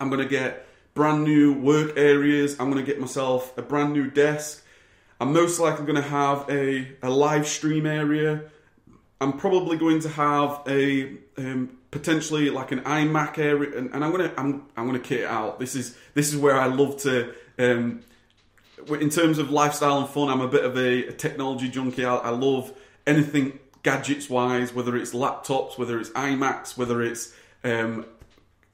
[0.00, 2.58] I'm going to get brand new work areas.
[2.58, 4.64] I'm going to get myself a brand new desk.
[5.20, 8.44] I'm most likely going to have a, a live stream area.
[9.20, 14.12] I'm probably going to have a um, potentially like an iMac area, and, and, I'm
[14.12, 15.60] gonna I'm I'm gonna kit it out.
[15.60, 17.34] This is this is where I love to.
[17.58, 18.00] Um,
[18.88, 22.04] in terms of lifestyle and fun, I'm a bit of a, a technology junkie.
[22.04, 22.72] I, I, love
[23.06, 28.06] anything gadgets wise, whether it's laptops, whether it's iMacs, whether it's um,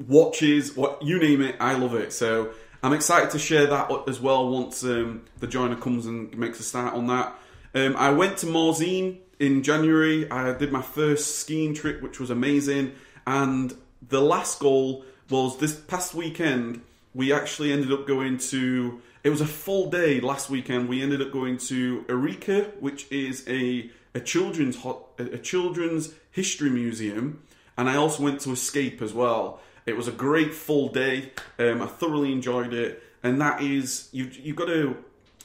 [0.07, 1.57] watches, what you name it.
[1.61, 2.13] I love it.
[2.13, 2.51] So
[2.83, 6.63] I'm excited to share that as well once um, the joiner comes and makes a
[6.63, 7.35] start on that.
[7.75, 10.31] Um, I went to Morzine in January.
[10.31, 12.93] I did my first skiing trip, which was amazing.
[13.27, 13.75] And
[14.09, 16.83] the last goal was this past weekend.
[17.15, 19.01] We actually ended up going to.
[19.25, 20.89] It was a full day last weekend.
[20.89, 24.79] We ended up going to Eureka, which is a a children's
[25.19, 27.43] a children's history museum,
[27.77, 29.61] and I also went to Escape as well.
[29.85, 31.33] It was a great full day.
[31.59, 34.25] Um, I thoroughly enjoyed it, and that is you.
[34.25, 34.97] You've got to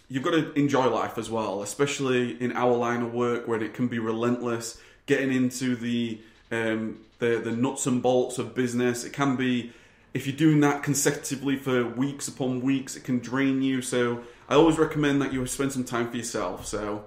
[0.08, 3.74] you've got to enjoy life as well, especially in our line of work where it
[3.74, 4.80] can be relentless.
[5.06, 9.74] Getting into the um, the the nuts and bolts of business, it can be
[10.14, 13.82] if you're doing that consecutively for weeks upon weeks, it can drain you.
[13.82, 16.66] So I always recommend that you spend some time for yourself.
[16.66, 17.06] So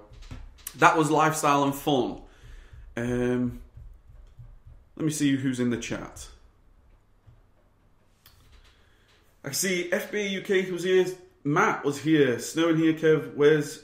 [0.79, 2.21] that was lifestyle and fun.
[2.97, 3.61] Um,
[4.95, 6.27] let me see who's in the chat.
[9.43, 11.05] I see FBA UK was here.
[11.43, 12.39] Matt was here.
[12.39, 13.35] Snowing here, Kev.
[13.35, 13.83] Where's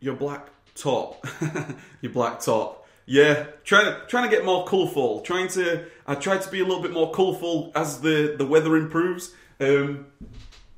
[0.00, 1.24] your black top?
[2.00, 2.86] your black top.
[3.06, 5.20] Yeah, trying to trying to get more colourful.
[5.20, 8.76] Trying to I try to be a little bit more colourful as the the weather
[8.76, 9.32] improves.
[9.60, 10.06] Um,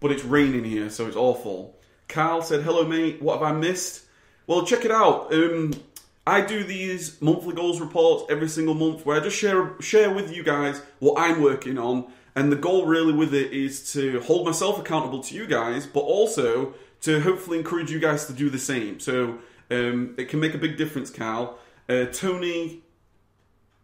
[0.01, 1.79] but it's raining here, so it's awful.
[2.09, 3.23] Carl said, "Hello, mate.
[3.23, 4.05] What have I missed?"
[4.49, 5.33] Well, check it out.
[5.33, 5.75] Um,
[6.27, 10.35] I do these monthly goals reports every single month where I just share share with
[10.35, 14.47] you guys what I'm working on, and the goal really with it is to hold
[14.47, 18.59] myself accountable to you guys, but also to hopefully encourage you guys to do the
[18.59, 18.99] same.
[19.01, 19.39] So
[19.71, 21.59] um, it can make a big difference, Cal.
[21.87, 22.83] Uh, Tony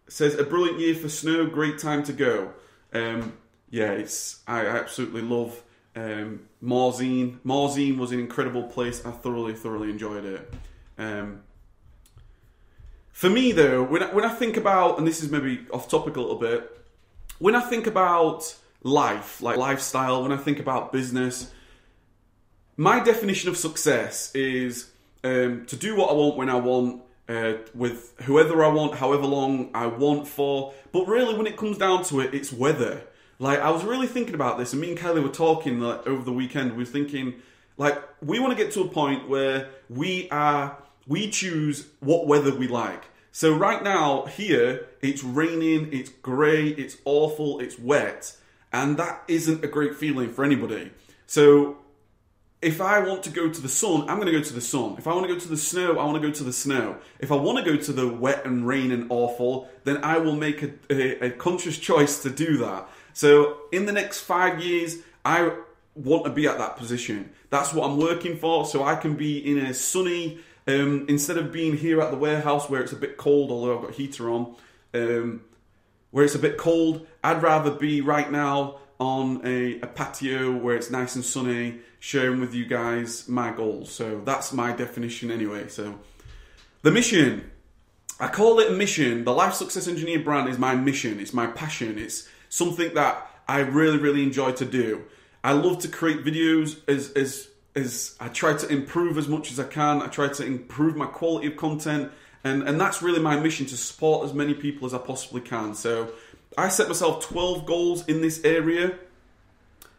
[0.08, 2.52] says a brilliant year for snow, great time to go.
[2.94, 3.34] Um,
[3.68, 5.62] yeah, it's I absolutely love
[5.96, 7.38] um, Morzine.
[7.44, 9.04] Morzine was an incredible place.
[9.04, 10.54] I thoroughly, thoroughly enjoyed it.
[10.98, 11.42] Um,
[13.12, 16.16] for me, though, when I, when I think about, and this is maybe off topic
[16.16, 16.70] a little bit,
[17.38, 21.50] when I think about life, like lifestyle, when I think about business,
[22.76, 24.90] my definition of success is
[25.22, 29.26] um, to do what I want when I want, uh, with whoever I want, however
[29.26, 30.74] long I want for.
[30.92, 33.04] But really, when it comes down to it, it's weather.
[33.38, 36.22] Like I was really thinking about this, and me and Kelly were talking like, over
[36.22, 36.72] the weekend.
[36.72, 37.34] We were thinking,
[37.76, 42.54] like, we want to get to a point where we are we choose what weather
[42.54, 43.04] we like.
[43.32, 48.36] So right now here, it's raining, it's grey, it's awful, it's wet,
[48.72, 50.92] and that isn't a great feeling for anybody.
[51.26, 51.78] So
[52.62, 54.94] if I want to go to the sun, I'm going to go to the sun.
[54.96, 56.96] If I want to go to the snow, I want to go to the snow.
[57.18, 60.36] If I want to go to the wet and rain and awful, then I will
[60.36, 62.88] make a, a, a conscious choice to do that.
[63.14, 65.52] So in the next five years, I
[65.94, 67.30] want to be at that position.
[67.48, 68.66] That's what I'm working for.
[68.66, 72.68] So I can be in a sunny, um, instead of being here at the warehouse
[72.68, 74.56] where it's a bit cold, although I've got heater on,
[74.92, 75.42] um,
[76.10, 80.76] where it's a bit cold, I'd rather be right now on a, a patio where
[80.76, 83.90] it's nice and sunny, sharing with you guys my goals.
[83.90, 85.68] So that's my definition anyway.
[85.68, 85.98] So
[86.82, 87.50] the mission,
[88.20, 89.24] I call it a mission.
[89.24, 91.20] The Life Success Engineer brand is my mission.
[91.20, 91.98] It's my passion.
[91.98, 95.02] It's something that I really, really enjoy to do.
[95.42, 99.58] I love to create videos as as as I try to improve as much as
[99.58, 100.00] I can.
[100.00, 102.12] I try to improve my quality of content,
[102.44, 105.74] and and that's really my mission to support as many people as I possibly can.
[105.74, 106.10] So
[106.56, 108.98] I set myself 12 goals in this area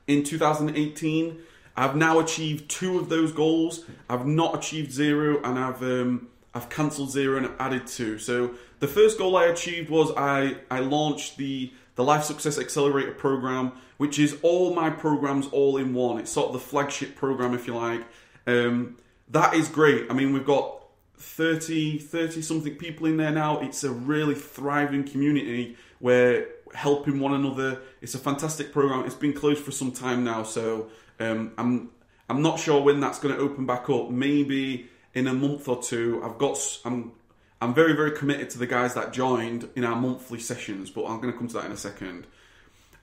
[0.08, 1.38] in 2018.
[1.76, 3.84] I've now achieved two of those goals.
[4.10, 8.18] I've not achieved zero, and I've um, I've cancelled zero and added two.
[8.18, 13.14] So the first goal I achieved was I I launched the the Life Success Accelerator
[13.14, 16.20] program, which is all my programs all in one.
[16.20, 18.06] It's sort of the flagship program, if you like.
[18.48, 18.98] Um,
[19.30, 20.08] that is great.
[20.10, 20.84] I mean, we've got
[21.18, 23.60] 30, 30 something people in there now.
[23.60, 27.80] It's a really thriving community where helping one another.
[28.02, 29.06] It's a fantastic program.
[29.06, 31.90] It's been closed for some time now, so um, I'm
[32.30, 34.10] I'm not sure when that's going to open back up.
[34.10, 36.22] Maybe in a month or two.
[36.24, 37.14] I've got I'm
[37.62, 41.20] I'm very very committed to the guys that joined in our monthly sessions, but I'm
[41.20, 42.28] going to come to that in a second.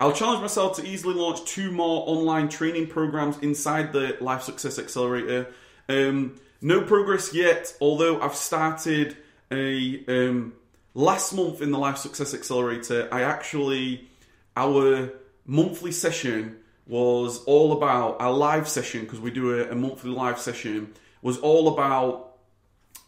[0.01, 4.79] I'll challenge myself to easily launch two more online training programs inside the Life Success
[4.79, 5.49] Accelerator.
[5.89, 9.17] Um, no progress yet, although I've started
[9.51, 10.55] a um,
[10.95, 13.09] last month in the Life Success Accelerator.
[13.13, 14.09] I actually
[14.57, 15.13] our
[15.47, 20.39] monthly session was all about our live session because we do a, a, monthly live
[20.39, 22.35] session was all about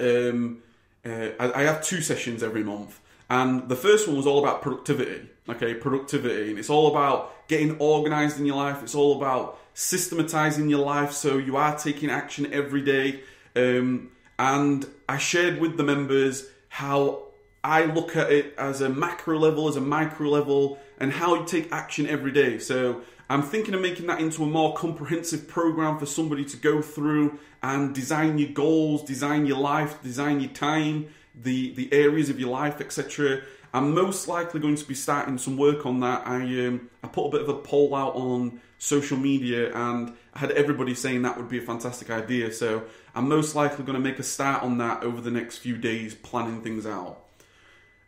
[0.01, 0.63] um,
[1.05, 3.01] uh, I, I, have two sessions every month.
[3.29, 5.75] And the first one was all about productivity okay?
[5.75, 6.51] Productivity.
[6.51, 8.83] And it's all about getting organized in your life.
[8.83, 13.21] It's all about systematizing your life so you are taking action every day.
[13.57, 17.23] Um, and i shared with the members how
[17.63, 21.45] i look at it as a macro level as a micro level and how you
[21.45, 22.59] take action every day.
[22.59, 26.83] So I'm thinking of making that into a more comprehensive program for somebody to go
[26.83, 32.39] through and design your goals, design your life, design your time, the, the areas of
[32.39, 33.41] your life, etc.
[33.73, 36.27] I'm most likely going to be starting some work on that.
[36.27, 40.41] I um, I put a bit of a poll out on social media and I
[40.41, 42.53] had everybody saying that would be a fantastic idea.
[42.53, 42.85] So
[43.15, 46.15] I'm most likely going to make a start on that over the next few days,
[46.15, 47.25] planning things out.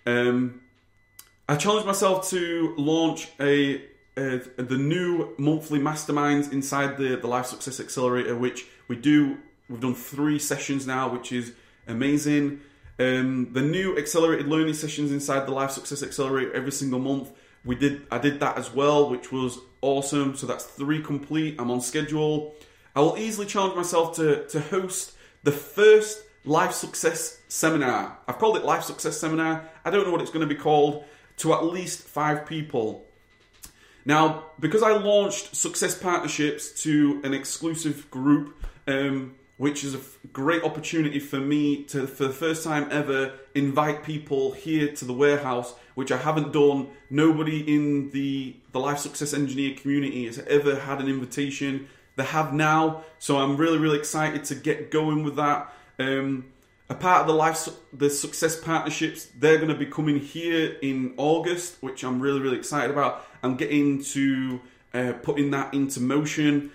[0.07, 0.61] Um,
[1.48, 3.83] I challenged myself to launch a,
[4.16, 9.38] a the new monthly masterminds inside the the Life Success Accelerator, which we do.
[9.68, 11.52] We've done three sessions now, which is
[11.87, 12.61] amazing.
[12.98, 17.31] Um, the new accelerated learning sessions inside the Life Success Accelerator every single month.
[17.64, 18.07] We did.
[18.11, 20.37] I did that as well, which was awesome.
[20.37, 21.57] So that's three complete.
[21.59, 22.55] I'm on schedule.
[22.94, 28.16] I will easily challenge myself to to host the first Life Success Seminar.
[28.26, 29.68] I've called it Life Success Seminar.
[29.85, 31.05] I don't know what it's going to be called.
[31.38, 33.05] To at least five people.
[34.07, 38.57] Now, because I launched Success Partnerships to an exclusive group.
[38.88, 40.01] Um, which is a
[40.33, 45.12] great opportunity for me to, for the first time ever, invite people here to the
[45.12, 46.88] warehouse, which I haven't done.
[47.09, 51.88] Nobody in the, the Life Success Engineer community has ever had an invitation.
[52.16, 55.73] They have now, so I'm really, really excited to get going with that.
[55.99, 56.47] Um,
[56.88, 61.12] a part of the life the success partnerships they're going to be coming here in
[61.16, 64.61] august which i'm really really excited about i'm getting to
[64.94, 66.70] uh, putting that into motion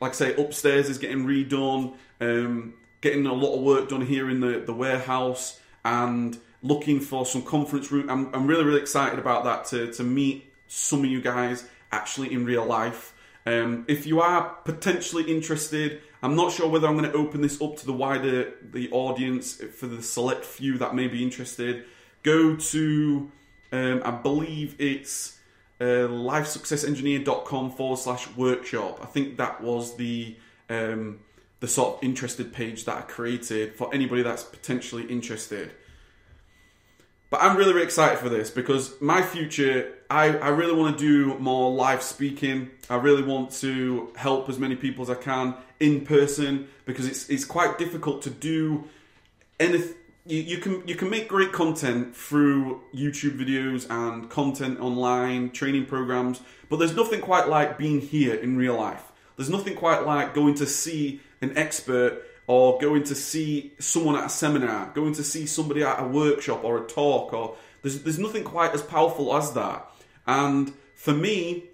[0.00, 4.30] like I say, upstairs is getting redone, um, getting a lot of work done here
[4.30, 8.08] in the, the warehouse, and looking for some conference room.
[8.10, 12.32] I'm, I'm really, really excited about that to, to meet some of you guys actually
[12.32, 13.14] in real life.
[13.46, 17.60] Um, if you are potentially interested, I'm not sure whether I'm going to open this
[17.62, 21.84] up to the wider the audience for the select few that may be interested.
[22.22, 23.30] Go to,
[23.72, 25.38] um, I believe it's
[25.80, 28.98] uh, lifesuccessengineer.com forward slash workshop.
[29.00, 30.36] I think that was the
[30.68, 31.20] um,
[31.60, 35.72] the sort of interested page that I created for anybody that's potentially interested.
[37.30, 41.04] But I'm really, really excited for this because my future, I, I really want to
[41.04, 42.70] do more live speaking.
[42.88, 47.28] I really want to help as many people as I can in person because it's,
[47.28, 48.84] it's quite difficult to do
[49.60, 49.94] anything
[50.28, 55.86] you, you can you can make great content through YouTube videos and content online, training
[55.86, 59.10] programs, but there's nothing quite like being here in real life.
[59.36, 64.26] There's nothing quite like going to see an expert or going to see someone at
[64.26, 68.18] a seminar, going to see somebody at a workshop or a talk or there's there's
[68.18, 69.90] nothing quite as powerful as that.
[70.26, 71.64] And for me,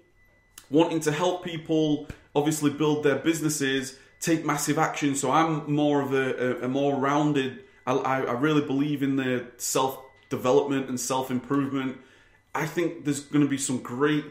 [0.69, 6.13] wanting to help people obviously build their businesses, take massive action, so I'm more of
[6.13, 11.29] a, a, a more rounded I, I really believe in the self development and self
[11.29, 11.97] improvement.
[12.53, 14.25] I think there's going to be some great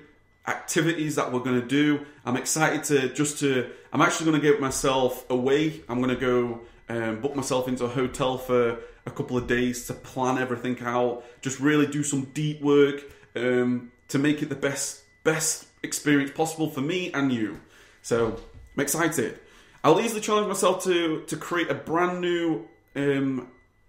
[0.46, 2.04] activities that we're going to do.
[2.24, 3.70] I'm excited to just to.
[3.92, 5.82] I'm actually going to get myself away.
[5.88, 9.86] I'm going to go um, book myself into a hotel for a couple of days
[9.86, 11.24] to plan everything out.
[11.40, 13.02] Just really do some deep work
[13.36, 17.60] um, to make it the best best experience possible for me and you.
[18.04, 18.38] So
[18.76, 19.40] I'm excited.
[19.82, 23.48] I'll easily challenge myself to to create a brand new um,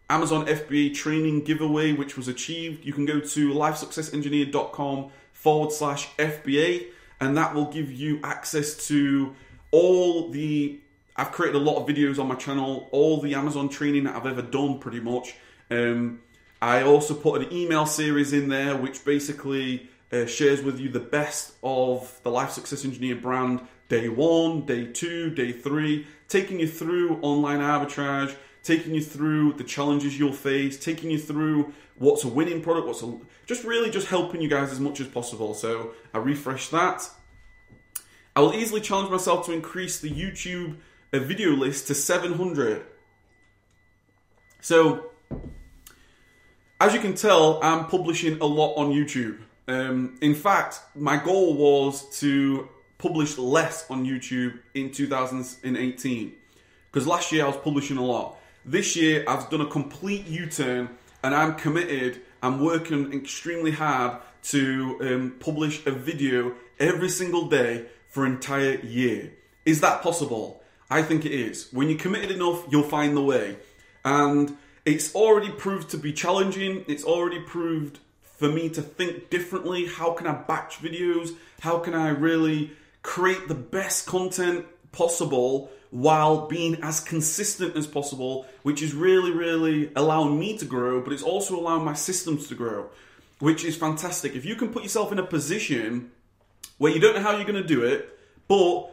[0.10, 2.86] Amazon FBA training giveaway, which was achieved.
[2.86, 6.88] You can go to lifesuccessengineer.com forward slash FBA,
[7.20, 9.36] and that will give you access to
[9.72, 10.80] all the.
[11.18, 14.26] I've created a lot of videos on my channel, all the Amazon training that I've
[14.26, 15.36] ever done, pretty much.
[15.70, 16.22] Um,
[16.62, 21.02] I also put an email series in there, which basically uh, shares with you the
[21.02, 26.68] best of the Life Success Engineer brand day one, day two, day three, taking you
[26.68, 32.28] through online arbitrage taking you through the challenges you'll face, taking you through what's a
[32.28, 35.54] winning product, what's a, just really just helping you guys as much as possible.
[35.54, 37.08] So I refresh that.
[38.36, 40.78] I will easily challenge myself to increase the YouTube
[41.14, 42.84] uh, video list to 700.
[44.62, 45.12] So,
[46.82, 49.40] as you can tell, I'm publishing a lot on YouTube.
[49.68, 56.34] Um, in fact, my goal was to publish less on YouTube in 2018
[56.96, 58.38] because last year I was publishing a lot.
[58.64, 60.90] This year, I've done a complete U turn
[61.24, 62.22] and I'm committed.
[62.42, 68.80] I'm working extremely hard to um, publish a video every single day for an entire
[68.80, 69.34] year.
[69.66, 70.64] Is that possible?
[70.90, 71.68] I think it is.
[71.74, 73.58] When you're committed enough, you'll find the way.
[74.06, 76.86] And it's already proved to be challenging.
[76.88, 79.86] It's already proved for me to think differently.
[79.86, 81.36] How can I batch videos?
[81.60, 82.72] How can I really
[83.06, 89.92] create the best content possible while being as consistent as possible, which is really, really
[89.96, 92.90] allowing me to grow, but it's also allowing my systems to grow,
[93.40, 94.34] which is fantastic.
[94.34, 96.12] If you can put yourself in a position
[96.80, 98.90] where you don't know how you're going to do it, but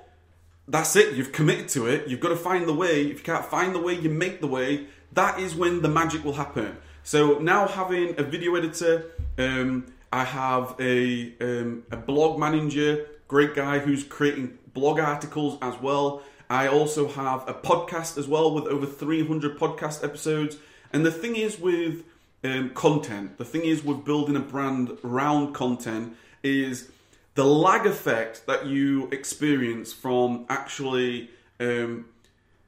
[0.69, 3.07] that's it, you've committed to it, you've got to find the way.
[3.07, 4.87] If you can't find the way, you make the way.
[5.13, 6.77] That is when the magic will happen.
[7.03, 13.55] So now having a video editor, um, I have a, um, a blog manager, great
[13.55, 16.23] guy who's creating blog articles as well.
[16.51, 20.59] I also have a podcast as well with over 300 podcast episodes.
[20.93, 22.05] And the thing is with
[22.45, 23.39] um, content.
[23.39, 26.91] The thing is with building a brand around content is
[27.35, 31.31] the lag effect that you experience from actually.
[31.59, 32.05] Um,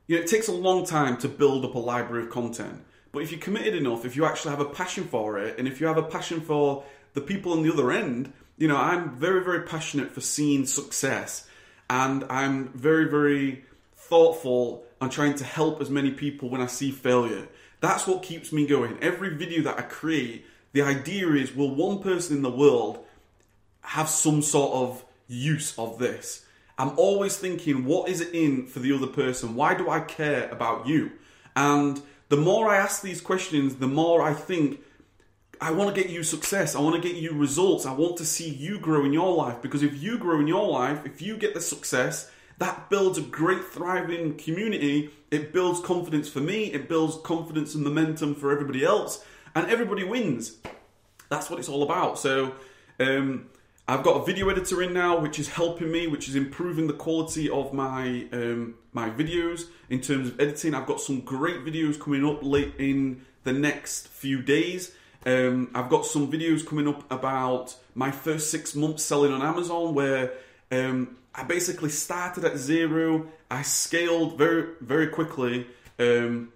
[0.06, 2.82] you know, it takes a long time to build up a library of content.
[3.12, 5.78] But if you're committed enough, if you actually have a passion for it, and if
[5.78, 9.42] you have a passion for the people on the other end, you know, I'm very,
[9.42, 11.46] very passionate for seeing success.
[11.90, 13.64] And I'm very, very
[13.96, 17.48] thoughtful on trying to help as many people when I see failure.
[17.80, 18.98] That's what keeps me going.
[19.02, 23.04] Every video that I create, the idea is will one person in the world
[23.82, 26.44] have some sort of use of this?
[26.78, 29.54] I'm always thinking, what is it in for the other person?
[29.54, 31.12] Why do I care about you?
[31.54, 32.00] And
[32.30, 34.80] the more I ask these questions, the more I think,
[35.60, 36.74] I want to get you success.
[36.74, 37.86] I want to get you results.
[37.86, 40.68] I want to see you grow in your life because if you grow in your
[40.68, 45.10] life, if you get the success, that builds a great thriving community.
[45.30, 46.66] It builds confidence for me.
[46.66, 49.24] It builds confidence and momentum for everybody else,
[49.54, 50.58] and everybody wins.
[51.28, 52.18] That's what it's all about.
[52.18, 52.54] So,
[53.00, 53.46] um,
[53.86, 56.94] I've got a video editor in now, which is helping me, which is improving the
[56.94, 60.74] quality of my um, my videos in terms of editing.
[60.74, 64.94] I've got some great videos coming up late in the next few days.
[65.26, 69.94] Um, I've got some videos coming up about my first six months selling on Amazon,
[69.94, 70.32] where
[70.70, 73.26] um, I basically started at zero.
[73.50, 75.66] I scaled very very quickly.
[75.98, 76.52] Um,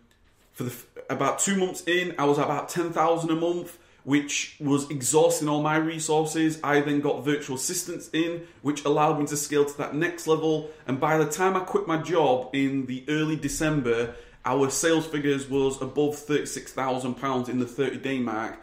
[0.52, 0.74] for the
[1.08, 5.60] about two months in, I was about ten thousand a month which was exhausting all
[5.60, 6.58] my resources.
[6.64, 10.70] I then got virtual assistants in, which allowed me to scale to that next level.
[10.86, 14.14] And by the time I quit my job in the early December,
[14.48, 18.58] our sales figures was above £36,000 in the 30 day mark.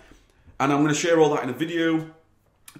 [0.59, 2.09] And I'm going to share all that in a video.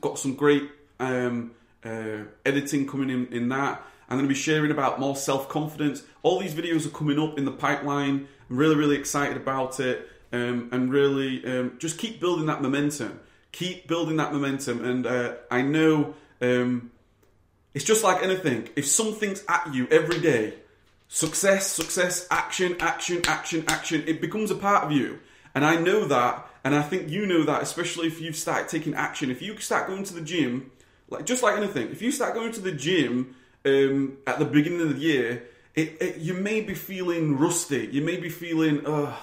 [0.01, 0.63] Got some great
[0.99, 1.51] um,
[1.83, 3.83] uh, editing coming in in that.
[4.09, 6.01] I'm going to be sharing about more self confidence.
[6.23, 8.27] All these videos are coming up in the pipeline.
[8.49, 13.19] I'm really, really excited about it um, and really um, just keep building that momentum.
[13.51, 16.91] Keep building that momentum, and uh, I know um,
[17.73, 18.67] it's just like anything.
[18.75, 20.55] If something's at you every day,
[21.15, 25.17] success, success, action, action, action, action, it becomes a part of you.
[25.55, 28.93] And I know that, and I think you know that, especially if you've started taking
[28.93, 29.31] action.
[29.31, 30.71] If you start going to the gym,
[31.09, 34.81] like just like anything, if you start going to the gym um, at the beginning
[34.81, 35.43] of the year,
[35.73, 37.87] it, it, you may be feeling rusty.
[37.89, 39.17] You may be feeling, oh,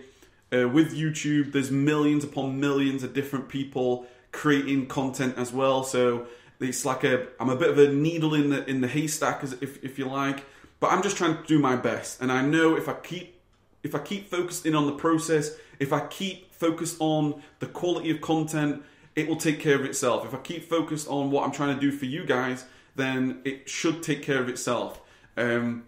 [0.53, 5.83] uh, with YouTube, there's millions upon millions of different people creating content as well.
[5.83, 6.27] So
[6.59, 9.53] it's like a I'm a bit of a needle in the in the haystack, as
[9.53, 10.45] if if you like.
[10.79, 13.39] But I'm just trying to do my best, and I know if I keep
[13.83, 18.11] if I keep focused in on the process, if I keep focused on the quality
[18.11, 18.83] of content,
[19.15, 20.25] it will take care of itself.
[20.25, 23.69] If I keep focused on what I'm trying to do for you guys, then it
[23.69, 25.01] should take care of itself.
[25.37, 25.85] Um,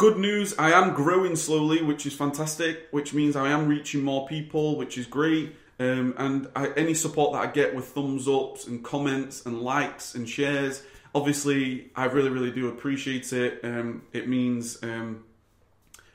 [0.00, 4.26] Good news, I am growing slowly, which is fantastic, which means I am reaching more
[4.26, 5.54] people, which is great.
[5.80, 10.14] Um, and I, any support that I get with thumbs ups and comments and likes
[10.14, 10.82] and shares,
[11.14, 13.60] obviously, I really, really do appreciate it.
[13.64, 15.24] Um, it means um,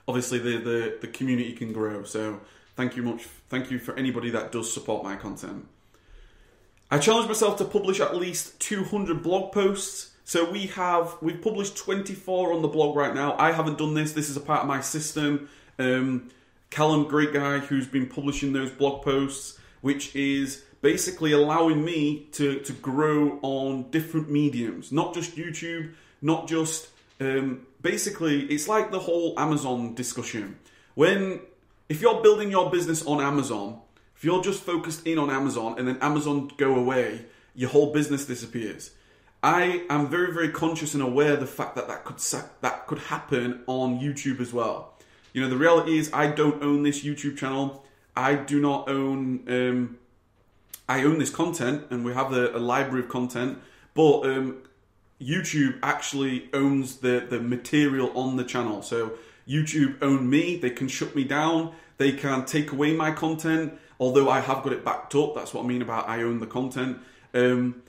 [0.08, 2.04] obviously the, the the community can grow.
[2.04, 2.42] So
[2.76, 3.24] thank you much.
[3.50, 5.68] Thank you for anybody that does support my content.
[6.92, 10.12] I challenged myself to publish at least 200 blog posts.
[10.26, 13.36] So we have we've published 24 on the blog right now.
[13.38, 14.14] I haven't done this.
[14.14, 15.50] This is a part of my system.
[15.80, 16.30] Um,
[16.76, 22.60] Callum, great guy, who's been publishing those blog posts, which is basically allowing me to
[22.60, 26.90] to grow on different mediums, not just YouTube, not just
[27.22, 28.42] um, basically.
[28.48, 30.58] It's like the whole Amazon discussion.
[30.96, 31.40] When
[31.88, 33.80] if you're building your business on Amazon,
[34.18, 37.24] if you're just focused in on Amazon and then Amazon go away,
[37.56, 38.92] your whole business disappears.
[39.42, 42.20] I am very, very conscious and aware of the fact that that could
[42.60, 44.95] that could happen on YouTube as well.
[45.36, 47.84] You know, the reality is I don't own this YouTube channel.
[48.16, 49.44] I do not own.
[49.50, 49.98] Um,
[50.88, 53.60] I own this content, and we have a, a library of content,
[53.94, 54.64] but um,
[55.22, 58.82] YouTube actually owns the the material on the channel.
[58.82, 60.58] So YouTube own me.
[60.58, 61.74] They can shut me down.
[61.98, 65.36] They can take away my content although I have got it backed up.
[65.36, 67.00] That's what I mean about I own the content.
[67.34, 67.82] Um,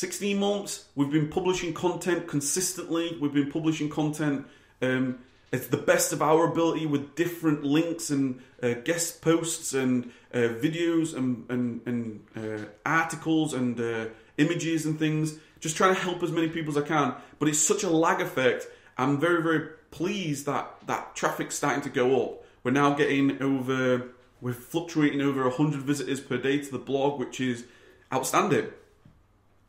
[0.00, 4.46] 16 months, we've been publishing content consistently, we've been publishing content
[4.82, 5.18] um,
[5.52, 10.38] it's the best of our ability with different links and uh, guest posts and uh,
[10.38, 14.06] videos and, and, and uh, articles and uh,
[14.38, 15.38] images and things.
[15.58, 17.14] Just trying to help as many people as I can.
[17.40, 21.88] But it's such a lag effect I'm very, very pleased that that traffic's starting to
[21.88, 22.44] go up.
[22.62, 24.08] We're now getting over,
[24.40, 27.64] we're fluctuating over 100 visitors per day to the blog, which is
[28.12, 28.68] outstanding.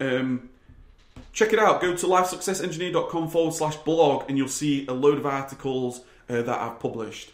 [0.01, 0.49] Um,
[1.31, 1.79] check it out.
[1.79, 6.59] Go to lifesuccessengineer.com forward slash blog and you'll see a load of articles uh, that
[6.59, 7.31] I've published.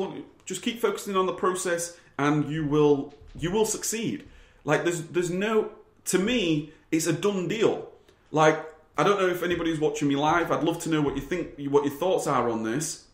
[0.46, 4.28] just keep focusing on the process, and you will you will succeed.
[4.64, 5.72] Like there's there's no
[6.06, 7.90] to me, it's a done deal.
[8.30, 8.64] Like
[8.96, 10.52] I don't know if anybody's watching me live.
[10.52, 13.06] I'd love to know what you think, what your thoughts are on this.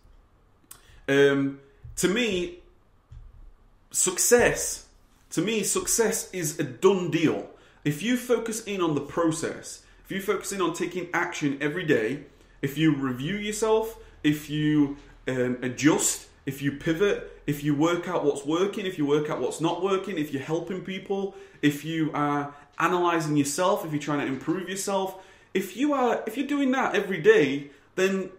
[1.09, 1.61] Um,
[1.97, 2.59] to me,
[3.93, 4.89] success.
[5.31, 7.49] To me, success is a done deal.
[7.83, 11.85] If you focus in on the process, if you focus in on taking action every
[11.85, 12.27] day,
[12.67, 14.97] if you review yourself, if you
[15.29, 19.41] um, adjust, if you pivot, if you work out what's working, if you work out
[19.41, 24.19] what's not working, if you're helping people, if you are analyzing yourself, if you're trying
[24.19, 25.09] to improve yourself,
[25.55, 28.31] if you are if you're doing that every day, then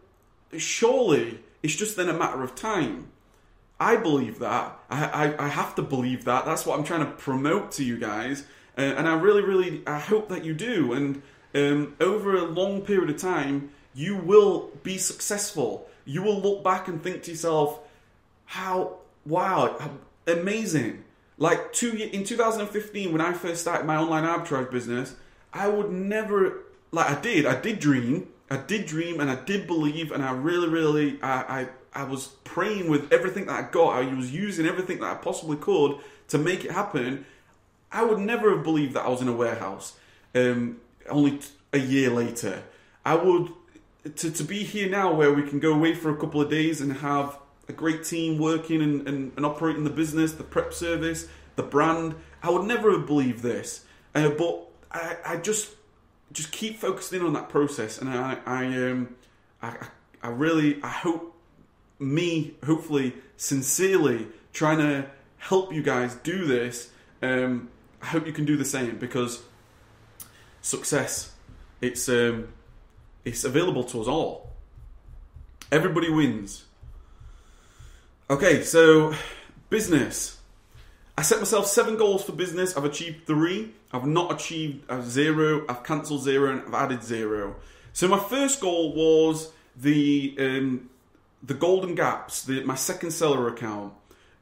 [0.58, 3.08] surely it's just then a matter of time.
[3.80, 4.78] I believe that.
[4.90, 6.46] I, I, I have to believe that.
[6.46, 8.44] That's what I'm trying to promote to you guys.
[8.78, 10.92] Uh, and I really, really, I hope that you do.
[10.92, 11.22] And
[11.56, 15.89] um, over a long period of time, you will be successful.
[16.06, 17.80] You will look back and think to yourself,
[18.45, 19.76] how, wow,
[20.28, 21.04] amazing.
[21.39, 25.16] Like two in 2015, when I first started my online arbitrage business,
[25.52, 26.60] I would never,
[26.91, 30.32] like I did, I did dream, I did dream, and I did believe, and I
[30.32, 33.95] really, really, I, I I was praying with everything that I got.
[33.95, 37.26] I was using everything that I possibly could to make it happen.
[37.91, 39.98] I would never have believed that I was in a warehouse.
[40.36, 40.80] Um,
[41.10, 41.39] only
[41.74, 42.62] a year later,
[43.04, 43.52] I would
[44.10, 46.82] to to be here now, where we can go away for a couple of days
[46.82, 47.38] and have
[47.68, 52.16] a great team working and, and, and operating the business, the prep service, the brand.
[52.41, 53.86] I would never have believed this,
[54.16, 55.72] uh, but I, I just
[56.32, 59.16] just keep focusing on that process, and I I um
[59.62, 59.88] I,
[60.22, 61.36] I really I hope
[61.99, 66.89] me, hopefully, sincerely trying to help you guys do this.
[67.22, 67.70] Um,
[68.01, 69.41] I hope you can do the same because
[70.62, 71.32] success,
[71.82, 72.49] it's um,
[73.28, 74.50] it's available to us all.
[75.72, 76.64] Everybody wins.
[78.30, 79.14] Okay, so
[79.70, 80.40] business.
[81.18, 82.78] I set myself seven goals for business.
[82.78, 83.74] I've achieved three.
[83.92, 85.66] I've not achieved zero.
[85.68, 87.56] I've cancelled zero and I've added zero.
[87.92, 90.90] So my first goal was the um,
[91.44, 93.94] the Golden Gaps, the, my second seller account.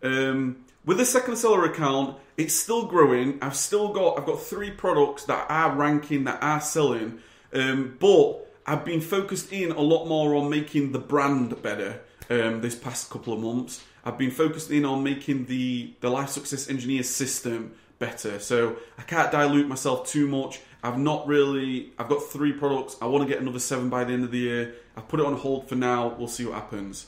[0.04, 3.40] Um, with the second seller account, it's still growing.
[3.42, 7.20] I've still got I've got three products that are ranking that are selling,
[7.54, 12.62] um, but I've been focused in a lot more on making the brand better um,
[12.62, 13.84] this past couple of months.
[14.04, 18.40] I've been focused in on making the the Life Success Engineer system better.
[18.40, 20.62] So I can't dilute myself too much.
[20.84, 21.92] I've not really.
[22.00, 22.98] I've got three products.
[23.02, 24.76] I want to get another seven by the end of the year.
[24.98, 26.16] I've put it on hold for now.
[26.18, 27.08] We'll see what happens.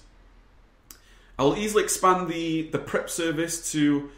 [1.40, 4.12] I'll easily expand the the prep service to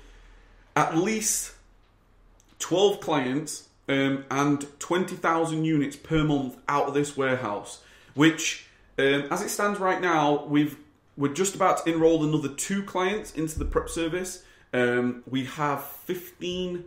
[0.75, 1.53] at least
[2.59, 7.81] twelve clients um, and twenty thousand units per month out of this warehouse.
[8.13, 8.67] Which,
[8.97, 10.77] um, as it stands right now, we've
[11.17, 14.43] we're just about to enroll another two clients into the prep service.
[14.71, 16.85] Um, we have 15,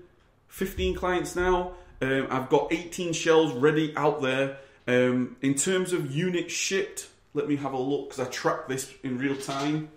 [0.48, 1.72] 15 clients now.
[2.00, 4.56] Um, I've got 18 shells ready out there.
[4.88, 8.92] Um, in terms of units shipped, let me have a look because I track this
[9.02, 9.90] in real time.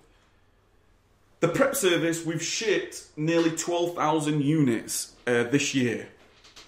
[1.40, 6.10] The prep service, we've shipped nearly 12,000 units uh, this year.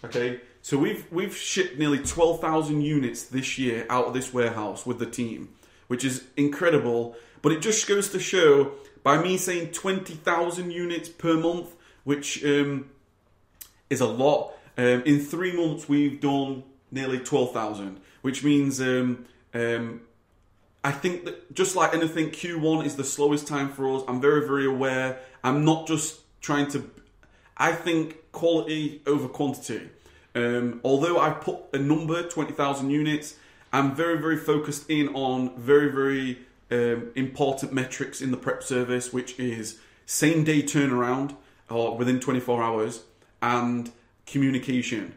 [0.04, 5.00] Okay, so we've we've shipped nearly 12,000 units this year out of this warehouse with
[5.00, 5.50] the team,
[5.88, 7.16] which is incredible.
[7.42, 8.74] But it just goes to show
[9.04, 12.90] by me saying 20,000 units per month, which um,
[13.90, 14.54] is a lot.
[14.78, 20.02] Um, in three months, we've done nearly 12,000, which means um, um,
[20.84, 24.04] I think that just like anything, Q1 is the slowest time for us.
[24.08, 25.20] I'm very, very aware.
[25.44, 26.90] I'm not just trying to,
[27.58, 29.90] I think quality over quantity.
[30.36, 33.36] Um, although I put a number, 20,000 units,
[33.74, 36.40] I'm very, very focused in on very, very
[36.70, 41.36] um, important metrics in the prep service, which is same day turnaround
[41.70, 43.04] or within 24 hours
[43.42, 43.92] and
[44.26, 45.16] communication.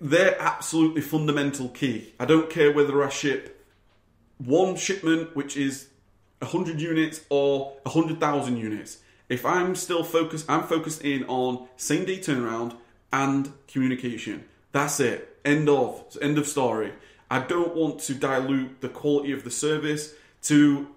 [0.00, 2.14] They're absolutely fundamental key.
[2.18, 3.64] I don't care whether I ship
[4.38, 5.88] one shipment, which is
[6.38, 8.98] 100 units, or 100,000 units.
[9.28, 12.76] If I'm still focused, I'm focused in on same day turnaround
[13.12, 14.44] and communication.
[14.72, 15.38] That's it.
[15.44, 16.16] End of.
[16.20, 16.92] End of story.
[17.30, 20.88] I don't want to dilute the quality of the service to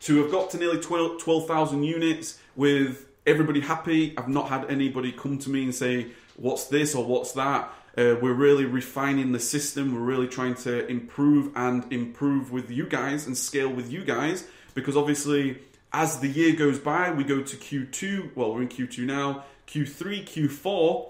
[0.00, 4.16] to have got to nearly 12,000 units with everybody happy.
[4.16, 6.06] I've not had anybody come to me and say,
[6.36, 7.70] what's this or what's that.
[7.98, 9.94] Uh, we're really refining the system.
[9.94, 14.46] We're really trying to improve and improve with you guys and scale with you guys
[14.74, 15.58] because obviously,
[15.92, 18.36] as the year goes by, we go to Q2.
[18.36, 21.08] Well, we're in Q2 now, Q3, Q4.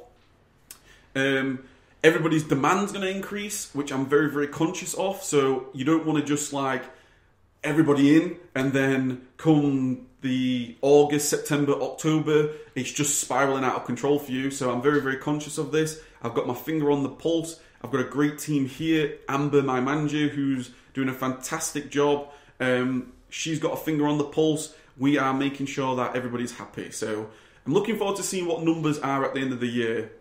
[1.17, 1.65] Um,
[2.03, 5.23] everybody's demand's going to increase, which I'm very, very conscious of.
[5.23, 6.85] So you don't want to just like
[7.63, 14.19] everybody in, and then come the August, September, October, it's just spiraling out of control
[14.19, 14.51] for you.
[14.51, 16.01] So I'm very, very conscious of this.
[16.23, 17.59] I've got my finger on the pulse.
[17.83, 19.17] I've got a great team here.
[19.29, 22.29] Amber, my manager, who's doing a fantastic job.
[22.59, 24.75] Um, she's got a finger on the pulse.
[24.99, 26.91] We are making sure that everybody's happy.
[26.91, 27.31] So
[27.67, 30.13] I'm looking forward to seeing what numbers are at the end of the year.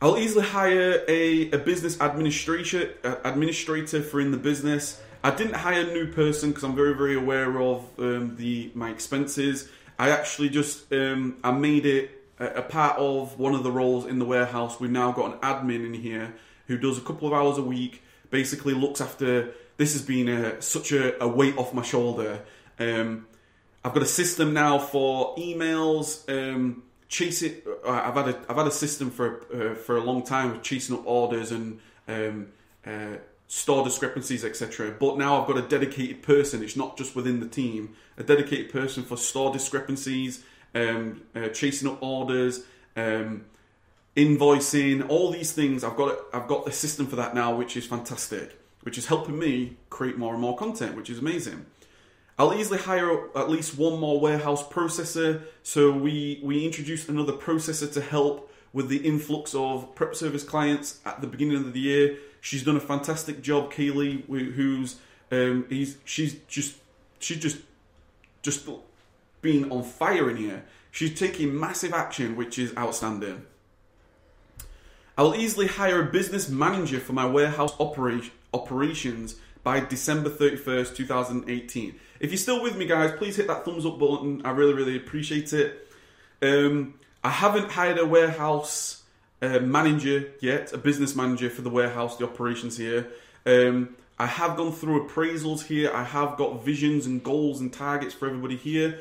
[0.00, 5.00] I'll easily hire a, a business administrator uh, administrator for in the business.
[5.24, 8.90] I didn't hire a new person because I'm very very aware of um, the my
[8.90, 9.68] expenses.
[9.98, 14.06] I actually just um, I made it a, a, part of one of the roles
[14.06, 14.78] in the warehouse.
[14.78, 16.32] We've now got an admin in here
[16.68, 19.52] who does a couple of hours a week, basically looks after.
[19.78, 22.40] This has been a, such a, a weight off my shoulder.
[22.78, 23.26] Um,
[23.84, 26.28] I've got a system now for emails.
[26.28, 27.64] Um, chase it.
[27.86, 30.62] uh, I've had a I've had a system for uh, for a long time of
[30.62, 32.48] chasing up orders and um,
[32.84, 33.16] uh,
[33.46, 34.94] store discrepancies, etc.
[34.98, 36.62] But now I've got a dedicated person.
[36.62, 37.94] It's not just within the team.
[38.16, 42.64] A dedicated person for store discrepancies, um, uh, chasing up orders,
[42.96, 43.44] um,
[44.16, 45.84] invoicing, all these things.
[45.84, 48.57] I've got I've got the system for that now, which is fantastic.
[48.82, 51.66] Which is helping me create more and more content, which is amazing.
[52.38, 55.42] I'll easily hire at least one more warehouse processor.
[55.62, 61.00] So we we introduced another processor to help with the influx of prep service clients
[61.04, 62.16] at the beginning of the year.
[62.40, 64.96] She's done a fantastic job, Kaylee, who's
[65.32, 66.76] um, he's she's just
[67.18, 67.58] she's just
[68.42, 68.68] just
[69.42, 70.64] being on fire in here.
[70.90, 73.44] She's taking massive action, which is outstanding.
[75.16, 81.94] I'll easily hire a business manager for my warehouse operation, operations by December 31st, 2018.
[82.20, 84.42] If you're still with me, guys, please hit that thumbs up button.
[84.44, 85.88] I really, really appreciate it.
[86.40, 89.02] Um, I haven't hired a warehouse
[89.42, 93.08] uh, manager yet, a business manager for the warehouse, the operations here.
[93.46, 95.92] Um, I have gone through appraisals here.
[95.92, 99.00] I have got visions and goals and targets for everybody here.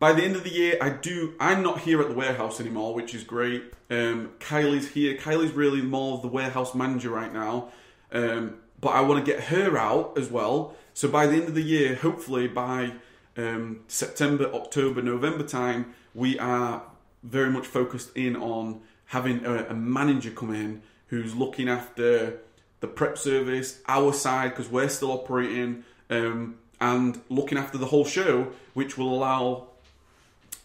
[0.00, 1.34] By the end of the year, I do.
[1.38, 3.62] I'm not here at the warehouse anymore, which is great.
[3.90, 5.16] Um, Kylie's here.
[5.18, 7.68] Kylie's really more of the warehouse manager right now.
[8.10, 10.74] Um, but I want to get her out as well.
[10.94, 12.94] So by the end of the year, hopefully by
[13.36, 16.82] um, September, October, November time, we are
[17.22, 22.38] very much focused in on having a, a manager come in who's looking after
[22.80, 28.04] the prep service, our side, because we're still operating, um, and looking after the whole
[28.04, 29.66] show, which will allow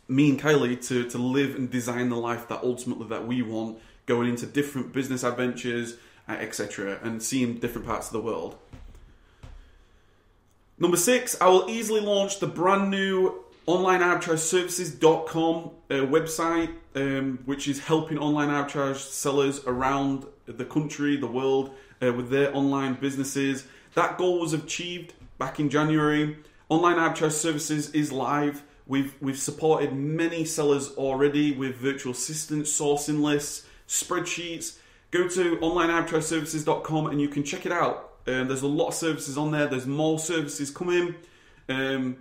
[0.08, 3.80] me and Kylie to, to live and design the life that ultimately that we want,
[4.06, 5.98] going into different business adventures,
[6.34, 8.58] etc., and seeing different parts of the world.
[10.78, 17.40] Number six, I will easily launch the brand new online arbitrage services.com uh, website, um,
[17.46, 21.72] which is helping online arbitrage sellers around the country, the world,
[22.02, 23.66] uh, with their online businesses.
[23.96, 26.38] That goal was achieved back in January.
[26.70, 28.64] Online arbitrage services is live.
[28.88, 34.78] We've we've supported many sellers already with virtual assistants, sourcing lists, spreadsheets.
[35.12, 38.14] Go to onlinearbitrageservices.com and you can check it out.
[38.28, 39.68] Um, there's a lot of services on there.
[39.68, 41.16] There's more services coming.
[41.70, 42.18] Um,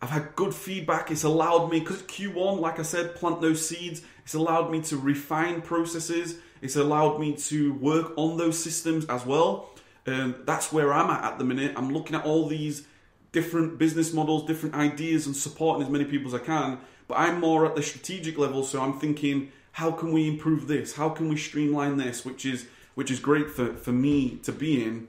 [0.00, 1.10] I've had good feedback.
[1.10, 4.02] It's allowed me because Q1, like I said, plant those seeds.
[4.24, 6.38] It's allowed me to refine processes.
[6.60, 9.70] It's allowed me to work on those systems as well.
[10.06, 11.74] Um, that's where I'm at at the minute.
[11.76, 12.86] I'm looking at all these
[13.30, 16.78] different business models, different ideas, and supporting as many people as I can.
[17.08, 20.94] But I'm more at the strategic level, so I'm thinking, how can we improve this?
[20.94, 22.24] How can we streamline this?
[22.24, 25.08] Which is which is great for, for me to be in.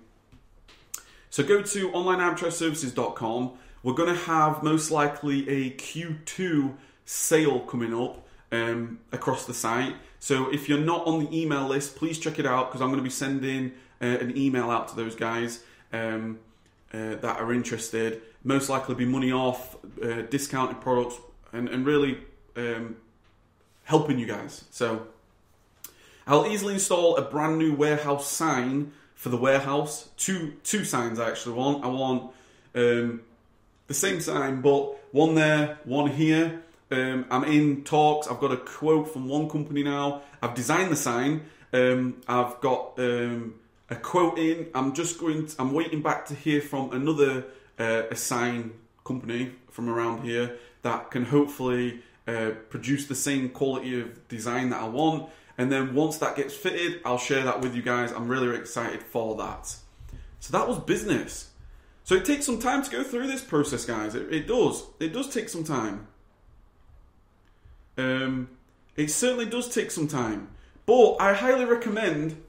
[1.30, 3.51] So go to onlinearbitrageservices.com.
[3.82, 9.95] We're going to have most likely a Q2 sale coming up um, across the site.
[10.20, 12.99] So if you're not on the email list, please check it out because I'm going
[12.99, 15.64] to be sending uh, an email out to those guys.
[15.91, 16.39] Um,
[16.93, 18.22] uh, that are interested.
[18.43, 21.16] Most likely be money off, uh, discounted products,
[21.51, 22.20] and, and really
[22.55, 22.97] um,
[23.84, 24.66] helping you guys.
[24.72, 25.08] So
[26.26, 30.10] I'll easily install a brand new warehouse sign for the warehouse.
[30.18, 31.84] Two two signs I actually want.
[31.84, 32.32] I want
[32.76, 33.22] um,
[33.88, 36.62] the same sign, but one there, one here.
[36.92, 38.28] Um, I'm in talks.
[38.28, 40.22] I've got a quote from one company now.
[40.42, 41.46] I've designed the sign.
[41.72, 43.56] Um, I've got um,
[43.90, 44.68] a quote in.
[44.76, 45.48] I'm just going.
[45.48, 47.46] To, I'm waiting back to hear from another
[47.80, 48.74] uh, a sign
[49.04, 54.82] company from around here that can hopefully uh, produce the same quality of design that
[54.82, 55.30] I want.
[55.57, 58.11] And then once that gets fitted, I'll share that with you guys.
[58.11, 59.76] I'm really excited for that.
[60.39, 61.51] So that was business.
[62.03, 64.15] So it takes some time to go through this process, guys.
[64.15, 64.86] It, it does.
[64.99, 66.07] It does take some time.
[67.97, 68.49] Um,
[68.95, 70.49] it certainly does take some time.
[70.86, 72.41] But I highly recommend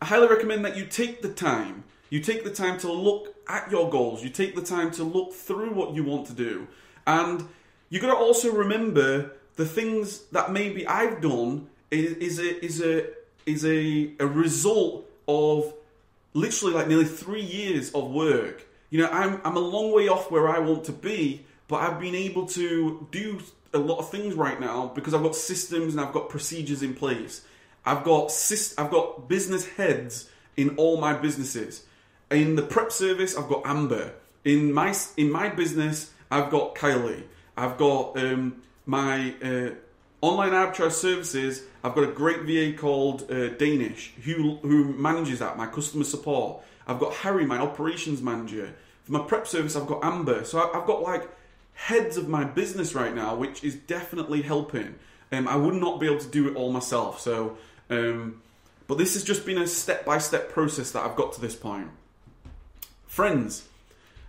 [0.00, 1.84] I highly recommend that you take the time.
[2.10, 4.22] You take the time to look at your goals.
[4.22, 6.68] You take the time to look through what you want to do.
[7.06, 7.48] And
[7.88, 12.82] you got to also remember the things that maybe I've done is, is a is
[12.82, 13.06] a
[13.46, 15.72] is a, a result of
[16.34, 18.66] literally like nearly three years of work.
[18.90, 22.00] You know, I'm I'm a long way off where I want to be, but I've
[22.00, 23.40] been able to do
[23.72, 26.94] a lot of things right now because I've got systems and I've got procedures in
[26.94, 27.44] place.
[27.84, 28.32] I've got
[28.78, 31.84] I've got business heads in all my businesses.
[32.30, 34.12] In the prep service, I've got Amber.
[34.44, 37.22] In my in my business, I've got Kylie.
[37.56, 39.70] I've got um, my uh,
[40.20, 41.62] online arbitrage services.
[41.82, 46.62] I've got a great VA called uh, Danish who who manages that my customer support.
[46.86, 48.74] I've got Harry, my operations manager.
[49.04, 50.44] For my prep service, I've got Amber.
[50.44, 51.28] So I've got like
[51.74, 54.96] heads of my business right now, which is definitely helping.
[55.32, 57.20] Um, I would not be able to do it all myself.
[57.20, 57.56] So,
[57.90, 58.42] um,
[58.86, 61.54] but this has just been a step by step process that I've got to this
[61.54, 61.88] point.
[63.06, 63.66] Friends,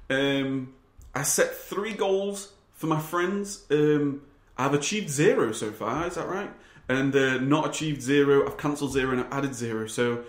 [0.09, 0.73] um,
[1.13, 3.65] I set three goals for my friends.
[3.69, 4.21] Um,
[4.57, 6.07] I've achieved zero so far.
[6.07, 6.49] Is that right?
[6.87, 8.47] And uh, not achieved zero.
[8.47, 9.87] I've cancelled zero and I've added zero.
[9.87, 10.23] So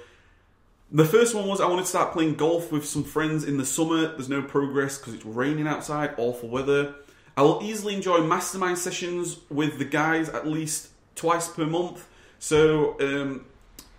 [0.90, 3.64] the first one was I wanted to start playing golf with some friends in the
[3.64, 4.08] summer.
[4.08, 6.94] There's no progress because it's raining outside, awful weather.
[7.36, 12.08] I will easily enjoy mastermind sessions with the guys at least twice per month.
[12.40, 13.44] So, um,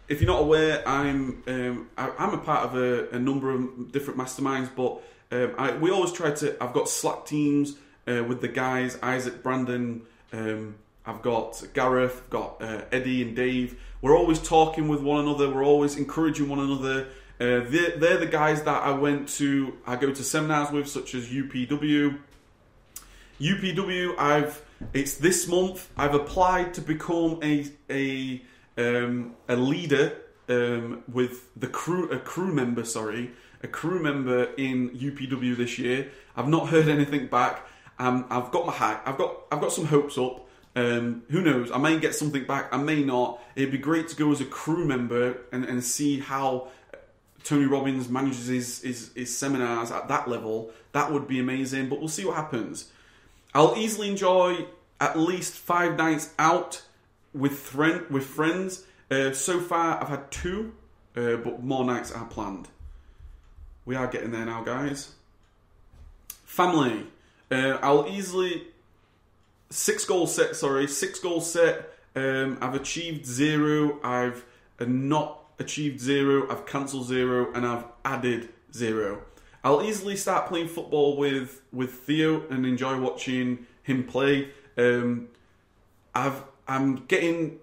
[0.10, 3.92] if you're not aware, I'm um, I, am a part of a, a, number of
[3.92, 6.62] different masterminds, but um, I, we always try to.
[6.62, 7.76] I've got Slack teams
[8.08, 10.02] uh, with the guys, Isaac, Brandon.
[10.32, 10.76] Um,
[11.06, 13.80] I've got Gareth, I've got uh, Eddie and Dave.
[14.02, 15.50] We're always talking with one another.
[15.50, 17.08] We're always encouraging one another.
[17.40, 19.74] Uh, they're, they're, the guys that I went to.
[19.88, 22.20] I go to seminars with, such as UPW.
[23.40, 24.62] UPW, I've
[24.94, 25.90] it's this month.
[25.98, 28.42] I've applied to become a a
[28.78, 32.84] um, a leader um, with the crew a crew member.
[32.84, 33.32] Sorry,
[33.64, 36.12] a crew member in UPW this year.
[36.36, 37.66] I've not heard anything back.
[38.00, 39.04] Um, I've got my hack.
[39.06, 40.48] I've got I've got some hopes up.
[40.76, 41.72] Um, who knows?
[41.72, 42.74] I may get something back.
[42.74, 43.42] I may not.
[43.56, 46.70] It'd be great to go as a crew member and, and see how
[47.44, 50.72] Tony Robbins manages his, his, his seminars at that level.
[50.94, 51.90] That would be amazing.
[51.90, 52.92] But we'll see what happens.
[53.54, 54.68] I'll easily enjoy
[55.02, 56.84] at least five nights out
[57.34, 58.86] with friend with friends.
[59.12, 60.74] Uh, so far, I've had two,
[61.18, 62.70] uh, but more nights are planned.
[63.86, 65.14] We are getting there now, guys.
[66.46, 67.08] Family.
[67.52, 68.64] Uh, I'll easily
[69.70, 70.56] six goal set.
[70.56, 71.94] Sorry, six goal set.
[72.16, 74.00] Um, I've achieved zero.
[74.04, 74.46] I've
[74.80, 76.50] uh, not achieved zero.
[76.50, 79.24] I've cancelled zero, and I've added zero.
[79.64, 84.50] I'll easily start playing football with with Theo and enjoy watching him play.
[84.78, 85.28] Um,
[86.16, 87.60] I've I'm getting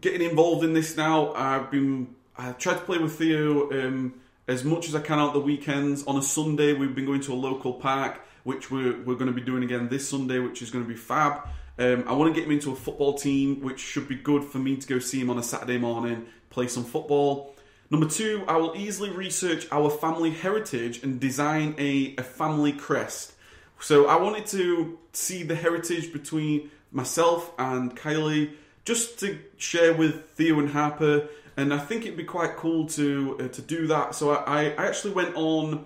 [0.00, 1.32] getting involved in this now.
[1.34, 4.14] I've been I tried to play with Theo um,
[4.46, 6.04] as much as I can out the weekends.
[6.06, 9.32] On a Sunday, we've been going to a local park, which we're we're going to
[9.32, 11.48] be doing again this Sunday, which is going to be fab.
[11.78, 14.58] Um, I want to get him into a football team, which should be good for
[14.58, 17.54] me to go see him on a Saturday morning, play some football.
[17.90, 23.32] Number two, I will easily research our family heritage and design a, a family crest.
[23.80, 28.52] So I wanted to see the heritage between myself and Kylie,
[28.84, 33.38] just to share with Theo and Harper, and I think it'd be quite cool to
[33.40, 34.14] uh, to do that.
[34.14, 35.84] So I, I actually went on.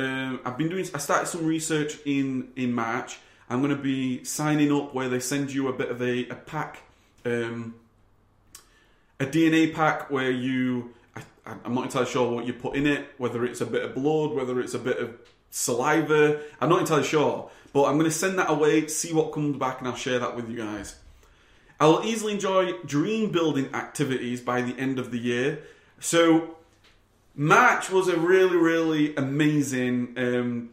[0.00, 0.86] Uh, I've been doing.
[0.94, 3.18] I started some research in in March.
[3.48, 6.36] I'm going to be signing up where they send you a bit of a, a
[6.36, 6.82] pack,
[7.24, 7.74] um,
[9.18, 10.94] a DNA pack where you
[11.64, 14.32] I'm not entirely sure what you put in it, whether it's a bit of blood,
[14.32, 15.16] whether it's a bit of
[15.50, 16.40] saliva.
[16.60, 19.78] I'm not entirely sure, but I'm going to send that away, see what comes back,
[19.78, 20.96] and I'll share that with you guys.
[21.78, 25.62] I'll easily enjoy dream building activities by the end of the year.
[25.98, 26.56] So,
[27.34, 30.70] March was a really, really amazing, um,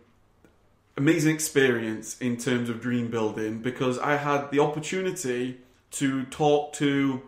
[0.96, 5.60] amazing experience in terms of dream building because I had the opportunity
[5.92, 7.22] to talk to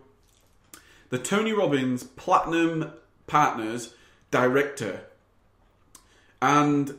[1.10, 2.92] the Tony Robbins Platinum
[3.28, 3.94] partner's
[4.32, 5.02] director.
[6.42, 6.96] And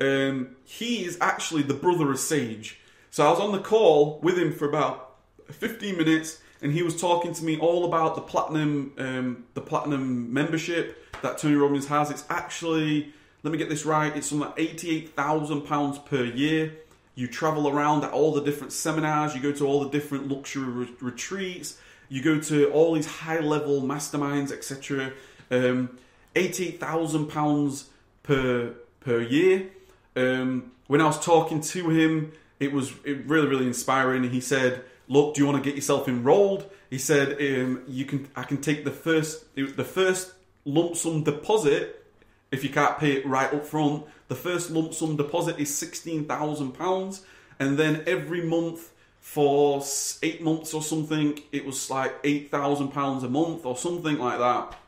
[0.00, 2.80] um, he is actually the brother of Sage.
[3.10, 5.16] So I was on the call with him for about
[5.50, 10.32] 15 minutes, and he was talking to me all about the platinum, um, the platinum
[10.32, 12.10] membership that Tony Robbins has.
[12.10, 13.12] It's actually,
[13.42, 16.74] let me get this right, it's something like 88,000 pounds per year.
[17.14, 20.68] You travel around at all the different seminars, you go to all the different luxury
[20.68, 25.12] re- retreats, you go to all these high level masterminds, etc.
[25.50, 25.98] Um,
[26.36, 27.90] Eighty thousand pounds
[28.22, 29.66] per per year.
[30.14, 34.22] Um, when I was talking to him, it was really really inspiring.
[34.30, 38.28] He said, "Look, do you want to get yourself enrolled?" He said, um, "You can.
[38.36, 40.32] I can take the first the first
[40.64, 42.04] lump sum deposit
[42.50, 44.04] if you can't pay it right up front.
[44.28, 47.24] The first lump sum deposit is sixteen thousand pounds,
[47.58, 48.92] and then every month."
[49.22, 49.84] For
[50.22, 54.38] eight months or something, it was like eight thousand pounds a month or something like
[54.38, 54.80] that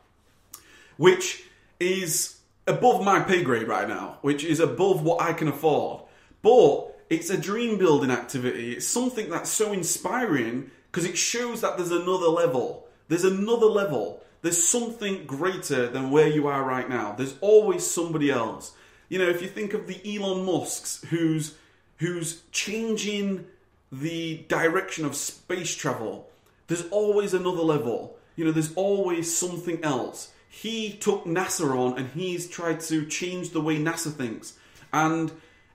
[0.97, 1.43] which
[1.79, 6.03] is above my pay grade right now, which is above what I can afford.
[6.41, 8.73] But it's a dream building activity.
[8.73, 12.87] It's something that's so inspiring because it shows that there's another level.
[13.07, 14.21] There's another level.
[14.43, 17.13] There's something greater than where you are right now.
[17.13, 18.73] There's always somebody else.
[19.09, 21.55] You know, if you think of the Elon Musks who's
[21.97, 23.47] who's changing
[23.91, 26.29] the direction of space travel
[26.67, 28.17] there's always another level.
[28.35, 30.31] You know, there's always something else.
[30.49, 34.53] He took NASA on and he's tried to change the way NASA thinks.
[34.91, 35.31] And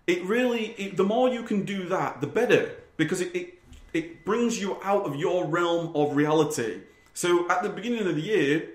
[0.07, 2.75] it really, it, the more you can do that, the better.
[2.97, 3.55] Because it, it,
[3.93, 6.81] it brings you out of your realm of reality.
[7.19, 8.69] So at the beginning of the year,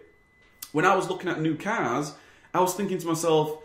[0.74, 2.14] when I was looking at new cars,
[2.54, 3.60] I was thinking to myself,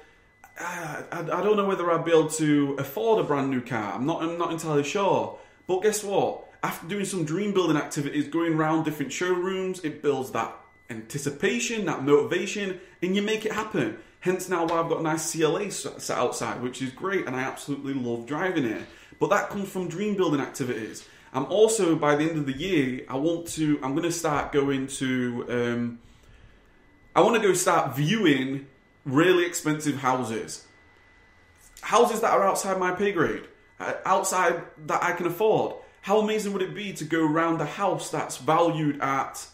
[0.60, 3.94] ah, I, I, don't know whether I'd be able to afford a brand new car.
[3.94, 5.36] I'm not, I'm not entirely sure.
[5.66, 6.44] But guess what?
[6.62, 10.54] After doing some dream building activities, going around different showrooms, it builds that
[10.90, 13.98] anticipation, that motivation, and you make it happen.
[14.20, 17.40] Hence now why I've got a nice CLA set outside, which is great, and I
[17.40, 18.82] absolutely love driving it.
[19.18, 21.04] But that comes from dream building activities.
[21.32, 23.78] I'm also by the end of the year, I want to.
[23.82, 25.46] I'm going to start going to.
[25.48, 25.98] Um,
[27.14, 28.66] I want to go start viewing
[29.04, 30.66] really expensive houses,
[31.80, 33.44] houses that are outside my pay grade,
[33.80, 35.74] uh, outside that I can afford.
[36.02, 39.46] How amazing would it be to go around a house that's valued at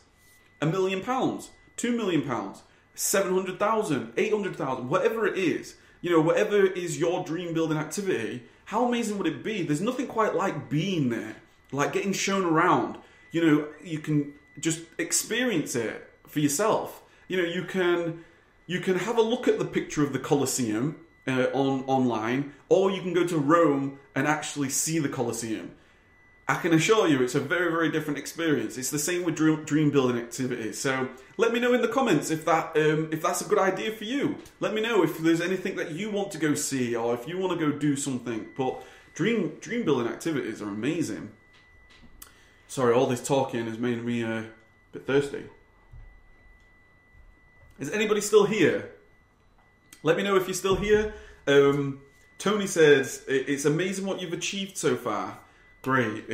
[0.60, 2.62] a million pounds, two million pounds,
[2.94, 7.54] seven hundred thousand, eight hundred thousand, whatever it is, you know, whatever is your dream
[7.54, 9.62] building activity, how amazing would it be?
[9.62, 11.36] There's nothing quite like being there,
[11.74, 12.98] like getting shown around.
[13.30, 17.02] You know, you can just experience it for yourself.
[17.28, 18.24] You know, you can
[18.66, 22.90] you can have a look at the picture of the Colosseum uh, on online, or
[22.90, 25.72] you can go to Rome and actually see the Colosseum.
[26.46, 28.76] I can assure you it's a very, very different experience.
[28.76, 30.78] It's the same with dream, dream building activities.
[30.78, 31.08] So
[31.38, 34.04] let me know in the comments if that um, if that's a good idea for
[34.04, 34.36] you.
[34.60, 37.38] Let me know if there's anything that you want to go see or if you
[37.38, 38.48] want to go do something.
[38.56, 38.82] But
[39.14, 41.30] dream dream building activities are amazing.
[42.68, 44.44] Sorry, all this talking has made me uh, a
[44.92, 45.44] bit thirsty.
[47.78, 48.90] Is anybody still here?
[50.02, 51.14] Let me know if you're still here.
[51.46, 52.00] Um,
[52.38, 55.38] Tony says it's amazing what you've achieved so far.
[55.82, 56.24] Great.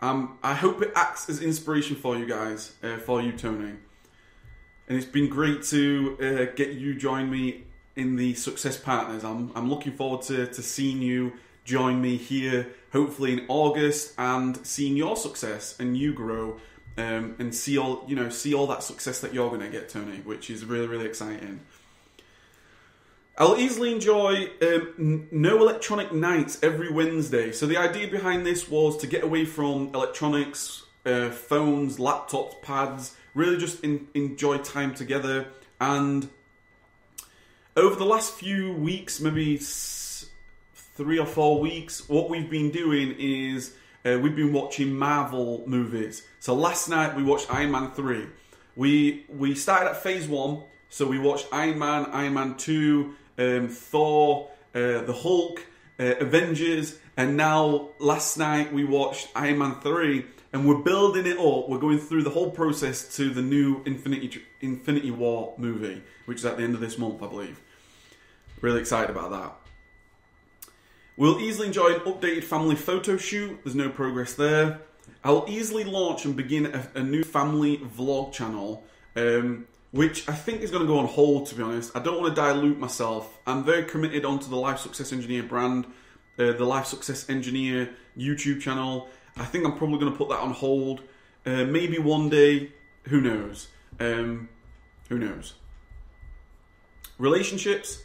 [0.00, 3.74] Um, I hope it acts as inspiration for you guys, uh, for you, Tony.
[4.88, 7.64] And it's been great to uh, get you join me
[7.96, 9.24] in the Success Partners.
[9.24, 14.66] I'm, I'm looking forward to, to seeing you join me here, hopefully in August, and
[14.66, 16.58] seeing your success and you grow,
[16.96, 19.90] um, and see all you know, see all that success that you're going to get,
[19.90, 21.60] Tony, which is really really exciting.
[23.36, 27.50] I'll easily enjoy um, no electronic nights every Wednesday.
[27.50, 33.16] So the idea behind this was to get away from electronics, uh, phones, laptops, pads,
[33.34, 35.48] really just in, enjoy time together.
[35.80, 36.28] And
[37.76, 39.58] over the last few weeks, maybe
[40.94, 43.74] three or four weeks, what we've been doing is
[44.04, 46.26] uh, we've been watching Marvel movies.
[46.40, 48.26] So last night we watched Iron Man three.
[48.76, 53.68] We we started at Phase one, so we watched Iron Man, Iron Man two um,
[53.68, 55.64] Thor, uh, the Hulk,
[55.98, 61.38] uh, Avengers, and now last night we watched Iron Man 3 and we're building it
[61.38, 61.68] up.
[61.68, 66.44] We're going through the whole process to the new Infinity Infinity War movie, which is
[66.44, 67.60] at the end of this month, I believe.
[68.60, 69.63] Really excited about that.
[71.16, 73.60] We'll easily enjoy an updated family photo shoot.
[73.64, 74.80] There's no progress there.
[75.22, 78.84] I'll easily launch and begin a, a new family vlog channel.
[79.16, 81.94] Um, which I think is going to go on hold, to be honest.
[81.94, 83.38] I don't want to dilute myself.
[83.46, 85.86] I'm very committed onto the Life Success Engineer brand,
[86.36, 89.08] uh, the Life Success Engineer YouTube channel.
[89.36, 91.02] I think I'm probably going to put that on hold.
[91.46, 92.72] Uh, maybe one day,
[93.04, 93.68] who knows?
[94.00, 94.48] Um,
[95.08, 95.54] who knows?
[97.16, 98.02] Relationships.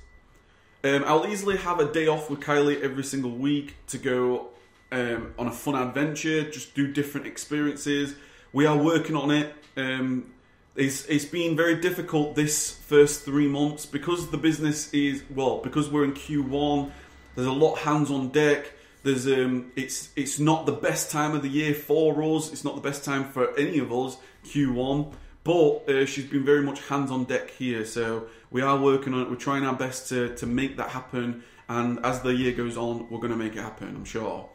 [0.83, 4.47] Um, I'll easily have a day off with Kylie every single week to go
[4.91, 8.15] um, on a fun adventure, just do different experiences.
[8.53, 9.53] We are working on it.
[9.75, 10.31] Um,
[10.75, 15.89] it's it's been very difficult this first three months because the business is well because
[15.89, 16.91] we're in Q1.
[17.35, 18.71] There's a lot hands on deck.
[19.03, 22.53] There's um it's it's not the best time of the year for us.
[22.53, 25.13] It's not the best time for any of us Q1.
[25.43, 29.21] But uh, she's been very much hands on deck here, so we are working on
[29.21, 29.29] it.
[29.29, 33.09] We're trying our best to, to make that happen, and as the year goes on,
[33.09, 33.89] we're going to make it happen.
[33.89, 34.49] I'm sure.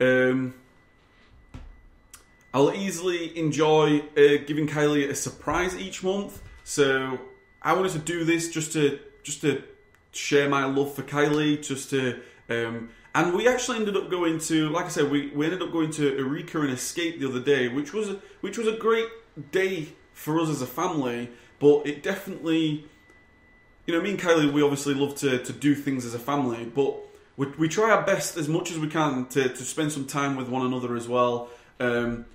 [0.00, 0.54] Um,
[2.52, 6.40] I'll easily enjoy uh, giving Kylie a surprise each month.
[6.62, 7.18] So
[7.60, 9.62] I wanted to do this just to just to
[10.12, 14.68] share my love for Kylie, just to um, and we actually ended up going to,
[14.70, 17.68] like I said, we, we ended up going to Eureka and Escape the other day,
[17.68, 19.06] which was which was a great
[19.50, 21.30] day for us as a family.
[21.64, 22.84] But it definitely,
[23.86, 26.62] you know, me and Kylie, we obviously love to, to do things as a family,
[26.66, 26.92] but
[27.38, 30.36] we, we try our best as much as we can to, to spend some time
[30.36, 31.48] with one another as well.
[31.80, 32.26] Um,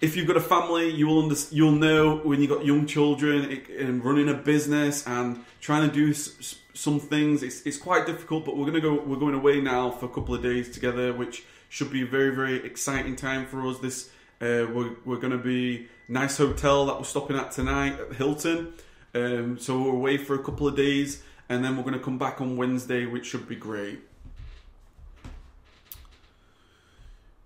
[0.00, 3.36] if you've got a family, you will under, you'll know when you've got young children
[3.78, 7.42] and running a business and trying to do s- some things.
[7.42, 8.94] It's, it's quite difficult, but we're gonna go.
[8.94, 12.34] We're going away now for a couple of days together, which should be a very
[12.34, 14.10] very exciting time for us this
[14.42, 18.74] Uh, we're we're going to be nice hotel that we're stopping at tonight at Hilton.
[19.14, 22.18] Um, so we're away for a couple of days, and then we're going to come
[22.18, 24.00] back on Wednesday, which should be great.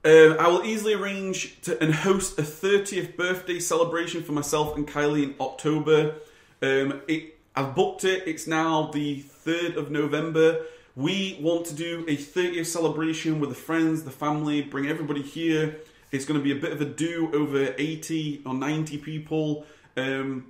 [0.05, 4.87] Uh, I will easily arrange to and host a 30th birthday celebration for myself and
[4.87, 6.17] Kylie in October.
[6.63, 8.25] Um, it, I've booked it.
[8.27, 10.65] It's now the 3rd of November.
[10.95, 15.81] We want to do a 30th celebration with the friends, the family, bring everybody here.
[16.13, 19.67] It's going to be a bit of a do over 80 or 90 people.
[19.97, 20.47] Um,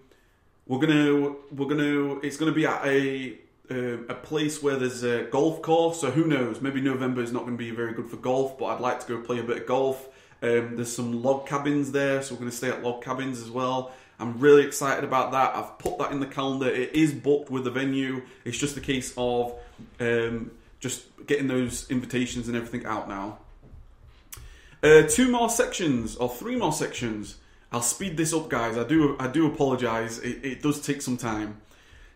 [0.66, 3.38] we're gonna we're gonna it's gonna be at a
[3.70, 6.00] uh, a place where there's a golf course.
[6.00, 6.60] So who knows?
[6.60, 9.06] Maybe November is not going to be very good for golf, but I'd like to
[9.06, 10.08] go play a bit of golf.
[10.42, 13.50] Um, there's some log cabins there, so we're going to stay at log cabins as
[13.50, 13.92] well.
[14.18, 15.56] I'm really excited about that.
[15.56, 16.68] I've put that in the calendar.
[16.68, 18.22] It is booked with the venue.
[18.44, 19.54] It's just a case of
[20.00, 23.38] um, just getting those invitations and everything out now.
[24.86, 27.38] Uh, two more sections or three more sections.
[27.72, 28.78] I'll speed this up, guys.
[28.78, 30.20] I do I do apologise.
[30.20, 31.60] It, it does take some time.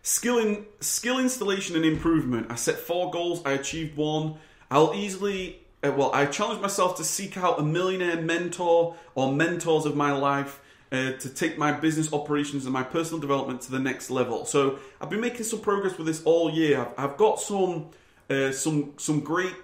[0.03, 2.47] Skill in skill installation and improvement.
[2.49, 3.41] I set four goals.
[3.45, 4.35] I achieved one.
[4.69, 6.11] I'll easily uh, well.
[6.13, 10.61] I challenge myself to seek out a millionaire mentor or mentors of my life
[10.93, 14.45] uh, to take my business operations and my personal development to the next level.
[14.45, 16.79] So I've been making some progress with this all year.
[16.79, 17.89] I've, I've got some
[18.29, 19.55] uh, some some great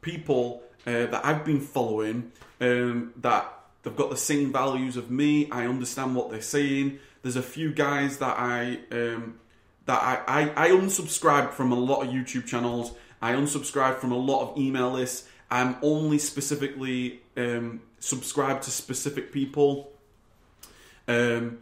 [0.00, 3.52] people uh, that I've been following um, that
[3.82, 5.50] they've got the same values of me.
[5.50, 6.98] I understand what they're saying.
[7.22, 9.38] There's a few guys that I um,
[9.86, 10.22] that I,
[10.56, 12.92] I, I unsubscribed from a lot of YouTube channels.
[13.20, 15.28] I unsubscribe from a lot of email lists.
[15.50, 19.90] I'm only specifically um, subscribed to specific people.
[21.08, 21.58] Um,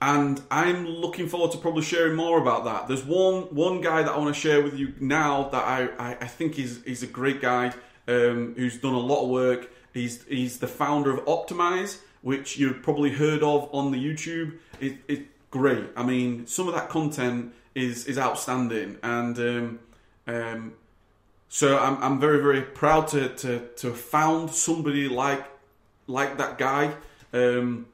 [0.00, 2.86] and I'm looking forward to probably sharing more about that.
[2.86, 6.10] There's one one guy that I want to share with you now that I, I,
[6.20, 7.72] I think is is a great guy
[8.06, 9.70] um, who's done a lot of work.
[9.96, 14.58] He's he's the founder of Optimize, which you've probably heard of on the YouTube.
[14.78, 15.86] It, it great.
[15.96, 19.78] I mean, some of that content is is outstanding, and um,
[20.26, 20.74] um,
[21.48, 25.46] so I'm I'm very very proud to to to found somebody like
[26.06, 26.94] like that guy.
[27.32, 27.86] Um,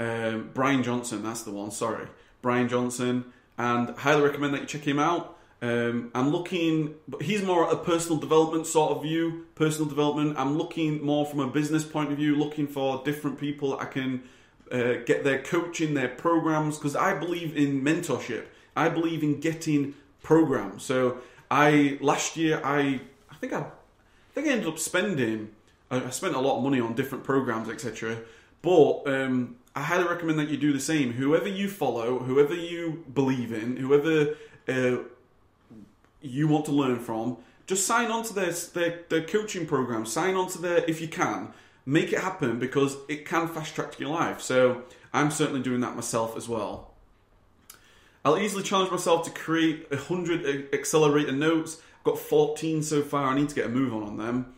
[0.00, 1.70] um, Brian Johnson, that's the one.
[1.70, 2.08] Sorry,
[2.42, 5.37] Brian Johnson, and highly recommend that you check him out.
[5.60, 9.46] Um, I'm looking, but he's more at a personal development sort of view.
[9.54, 10.38] Personal development.
[10.38, 14.22] I'm looking more from a business point of view, looking for different people I can
[14.70, 18.46] uh, get their coaching, their programs, because I believe in mentorship.
[18.76, 20.84] I believe in getting programs.
[20.84, 21.18] So
[21.50, 23.00] I last year I
[23.30, 23.64] I think I, I
[24.34, 25.50] think I ended up spending
[25.90, 28.18] I, spent a lot of money on different programs, etc.
[28.62, 31.12] But um, I highly recommend that you do the same.
[31.12, 34.36] Whoever you follow, whoever you believe in, whoever
[34.68, 35.02] uh,
[36.20, 40.06] you want to learn from, just sign on to their, their, their coaching program.
[40.06, 41.52] Sign on to their, if you can,
[41.84, 44.40] make it happen because it can fast track your life.
[44.40, 46.92] So I'm certainly doing that myself as well.
[48.24, 51.80] I'll easily challenge myself to create 100 accelerator notes.
[51.98, 53.26] I've got 14 so far.
[53.26, 54.54] I need to get a move on on them.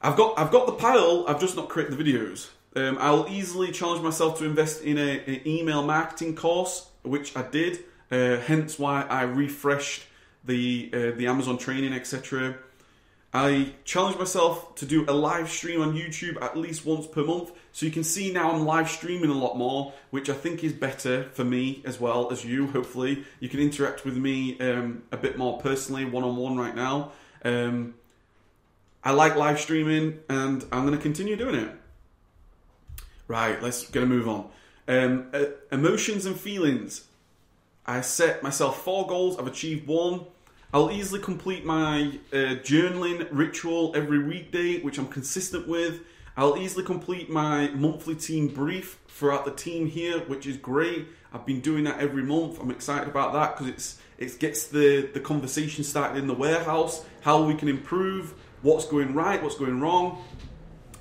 [0.00, 1.24] I've got I've got the pile.
[1.26, 2.50] I've just not created the videos.
[2.74, 7.80] Um, I'll easily challenge myself to invest in an email marketing course, which I did.
[8.10, 10.04] Uh, hence why I refreshed
[10.46, 12.56] the uh, the Amazon training, etc.
[13.34, 17.52] I challenge myself to do a live stream on YouTube at least once per month.
[17.72, 20.72] So you can see now I'm live streaming a lot more, which I think is
[20.72, 22.68] better for me as well as you.
[22.68, 26.74] Hopefully, you can interact with me um, a bit more personally, one on one right
[26.74, 27.12] now.
[27.44, 27.94] Um,
[29.04, 31.70] I like live streaming, and I'm going to continue doing it.
[33.28, 34.48] Right, let's get a move on.
[34.88, 37.04] Um, uh, emotions and feelings.
[37.84, 39.38] I set myself four goals.
[39.38, 40.24] I've achieved one.
[40.72, 46.00] I'll easily complete my uh, journaling ritual every weekday, which I'm consistent with.
[46.36, 51.06] I'll easily complete my monthly team brief throughout the team here, which is great.
[51.32, 52.60] I've been doing that every month.
[52.60, 57.04] I'm excited about that because it's it gets the the conversation started in the warehouse,
[57.22, 60.22] how we can improve, what's going right, what's going wrong.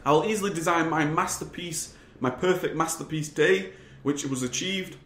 [0.05, 3.73] I'll easily design my masterpiece my perfect masterpiece day,
[4.03, 4.97] which was achieved.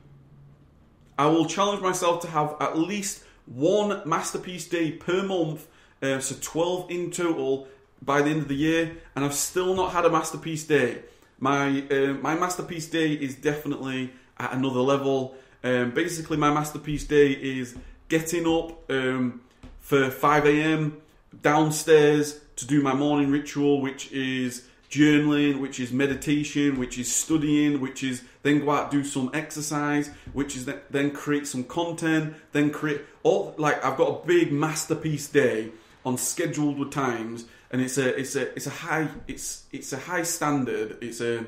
[1.18, 5.67] I will challenge myself to have at least one masterpiece day per month,
[6.01, 7.67] uh, so 12 in total
[8.01, 10.99] by the end of the year, and I've still not had a masterpiece day.
[11.39, 15.35] My uh, my masterpiece day is definitely at another level.
[15.63, 17.76] Um, basically, my masterpiece day is
[18.07, 19.41] getting up um,
[19.80, 20.97] for 5 a.m.
[21.41, 27.80] downstairs to do my morning ritual, which is journaling, which is meditation, which is studying,
[27.80, 32.72] which is then go out do some exercise, which is then create some content, then
[32.72, 35.72] create all like I've got a big masterpiece day
[36.06, 40.24] on scheduled times, and it's a it's a it's a high it's it's a high
[40.24, 40.98] standard.
[41.02, 41.45] It's a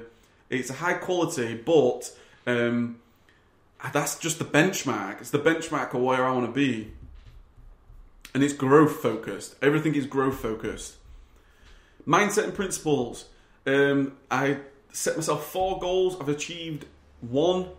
[0.50, 2.12] it's a high quality, but
[2.46, 3.00] um,
[3.92, 5.22] that's just the benchmark.
[5.22, 6.92] It's the benchmark of where I want to be,
[8.36, 9.56] and it's growth focused.
[9.64, 10.98] Everything is growth focused.
[12.08, 13.26] Mindset and principles.
[13.66, 14.58] Um, I
[14.92, 16.18] set myself four goals.
[16.20, 16.86] I've achieved
[17.22, 17.70] one.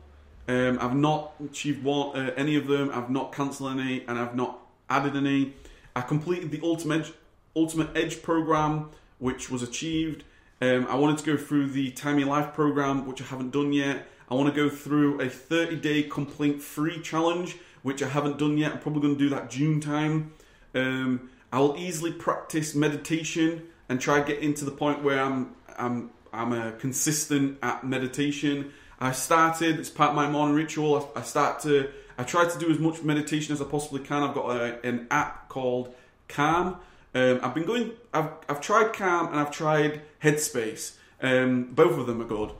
[0.48, 2.90] Um, I've not achieved one, uh, any of them.
[2.92, 4.58] I've not cancelled any, and I've not
[4.90, 5.54] added any.
[5.94, 7.12] I completed the ultimate
[7.54, 10.24] ultimate edge program, which was achieved.
[10.60, 13.72] Um, I wanted to go through the Time Your Life program, which I haven't done
[13.72, 14.06] yet.
[14.30, 18.56] I want to go through a 30 day complaint free challenge, which I haven't done
[18.56, 18.72] yet.
[18.72, 20.32] I'm probably going to do that June time.
[20.74, 26.10] Um, I'll easily practice meditation and try to get into the point where I'm I'm
[26.32, 28.72] I'm a consistent at meditation.
[28.98, 29.78] I started.
[29.78, 31.12] It's part of my morning ritual.
[31.14, 31.90] I, I start to.
[32.18, 34.22] I try to do as much meditation as I possibly can.
[34.22, 35.94] I've got a, an app called
[36.28, 36.76] Calm.
[37.14, 37.92] Um, I've been going.
[38.14, 40.96] I've I've tried Calm and I've tried Headspace.
[41.20, 42.50] Um, both of them are good.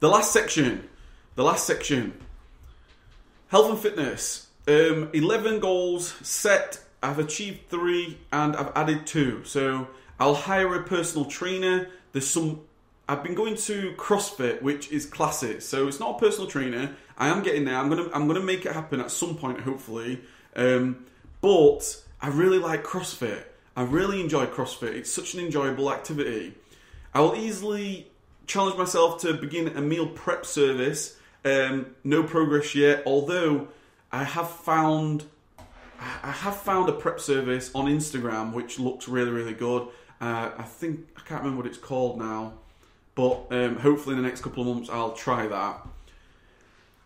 [0.00, 0.88] The last section.
[1.34, 2.14] The last section.
[3.48, 4.48] Health and fitness.
[4.66, 6.80] Um, Eleven goals set.
[7.02, 9.44] I've achieved three and I've added two.
[9.44, 9.88] So
[10.18, 11.88] I'll hire a personal trainer.
[12.12, 12.60] There's some.
[13.08, 15.62] I've been going to CrossFit, which is classic.
[15.62, 16.94] So it's not a personal trainer.
[17.16, 17.76] I am getting there.
[17.76, 18.08] I'm gonna.
[18.12, 20.20] I'm gonna make it happen at some point, hopefully.
[20.56, 21.06] Um,
[21.40, 23.44] but I really like CrossFit.
[23.76, 24.94] I really enjoy CrossFit.
[24.94, 26.54] It's such an enjoyable activity.
[27.14, 28.10] I will easily
[28.46, 31.16] challenge myself to begin a meal prep service.
[31.44, 33.68] Um, no progress yet, although
[34.10, 35.24] I have found
[36.00, 39.88] I have found a prep service on Instagram which looks really really good.
[40.20, 42.54] Uh, I think I can't remember what it's called now,
[43.14, 45.86] but um, hopefully in the next couple of months I'll try that.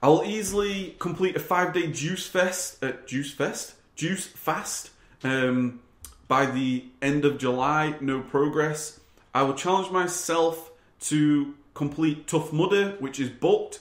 [0.03, 4.91] I'll easily complete a five day juice fest at uh, juice fest juice fast
[5.23, 5.81] um,
[6.29, 7.95] by the end of July.
[8.01, 9.01] No progress.
[9.35, 10.71] I will challenge myself
[11.03, 13.81] to complete Tough Mudder, which is booked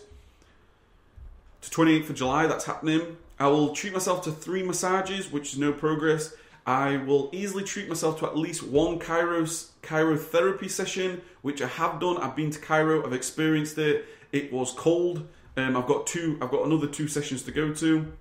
[1.62, 2.48] to 28th of July.
[2.48, 3.18] That's happening.
[3.42, 6.36] I will treat myself to three massages, which is no progress.
[6.64, 9.42] I will easily treat myself to at least one cryo
[9.82, 12.18] cryotherapy session, which I have done.
[12.18, 13.04] I've been to cryo.
[13.04, 14.06] I've experienced it.
[14.32, 15.28] It was cold.
[15.58, 16.38] Um, I've got two.
[16.40, 18.14] I've got another two sessions to go to,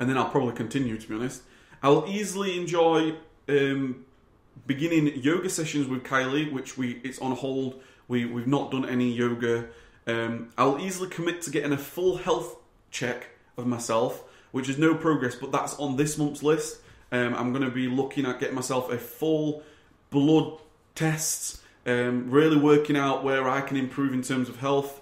[0.00, 0.96] and then I'll probably continue.
[0.96, 1.42] To be honest,
[1.82, 3.14] I'll easily enjoy
[3.46, 4.06] um,
[4.66, 7.82] beginning yoga sessions with Kylie, which we it's on hold.
[8.08, 9.66] We we've not done any yoga.
[10.06, 12.56] Um, I'll easily commit to getting a full health
[12.90, 13.26] check
[13.58, 14.22] of myself,
[14.52, 16.78] which is no progress, but that's on this month's list.
[17.10, 19.62] Um, I'm going to be looking at getting myself a full
[20.10, 20.58] blood
[20.94, 25.00] tests, um, really working out where I can improve in terms of health.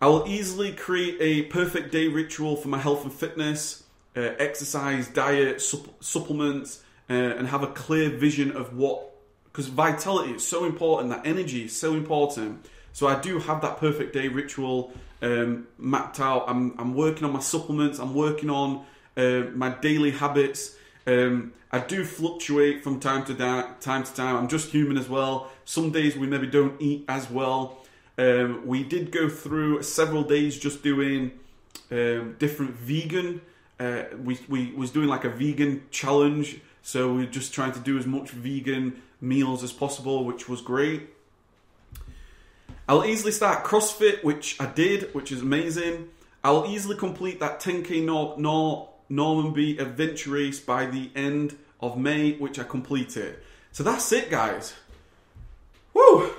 [0.00, 3.84] I will easily create a perfect day ritual for my health and fitness,
[4.16, 9.10] uh, exercise, diet, supp- supplements, uh, and have a clear vision of what.
[9.44, 12.66] Because vitality is so important, that energy is so important.
[12.92, 14.92] So I do have that perfect day ritual
[15.24, 16.44] um, mapped out.
[16.46, 17.98] I'm, I'm working on my supplements.
[17.98, 18.84] I'm working on
[19.16, 20.76] uh, my daily habits.
[21.06, 24.36] Um, I do fluctuate from time to da- time to time.
[24.36, 25.50] I'm just human as well.
[25.64, 27.78] Some days we maybe don't eat as well.
[28.16, 31.32] Um, we did go through several days just doing
[31.90, 33.40] um, different vegan.
[33.80, 37.80] Uh, we we was doing like a vegan challenge, so we are just trying to
[37.80, 41.13] do as much vegan meals as possible, which was great.
[42.88, 46.08] I'll easily start CrossFit, which I did, which is amazing.
[46.42, 52.32] I'll easily complete that 10k Nor- Nor- Normanby adventure race by the end of May,
[52.32, 53.38] which I completed.
[53.72, 54.74] So that's it, guys.
[55.94, 56.30] Woo!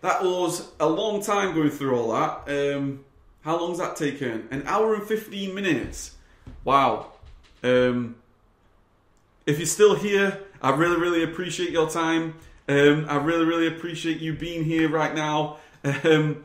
[0.00, 2.74] That was a long time going through all that.
[2.76, 3.04] Um,
[3.42, 4.48] how long's that taken?
[4.50, 6.16] An hour and 15 minutes.
[6.64, 7.12] Wow.
[7.62, 8.16] Um,
[9.46, 12.34] if you're still here, I really, really appreciate your time.
[12.68, 15.58] Um, I really, really appreciate you being here right now.
[15.84, 16.44] Um,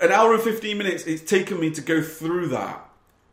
[0.00, 2.86] an hour and 15 minutes it's taken me to go through that.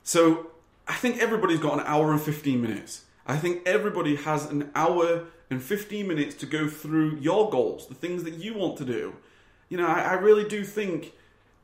[0.03, 0.51] So
[0.87, 3.05] I think everybody's got an hour and 15 minutes.
[3.25, 7.95] I think everybody has an hour and 15 minutes to go through your goals, the
[7.95, 9.15] things that you want to do.
[9.69, 11.13] You know, I, I really do think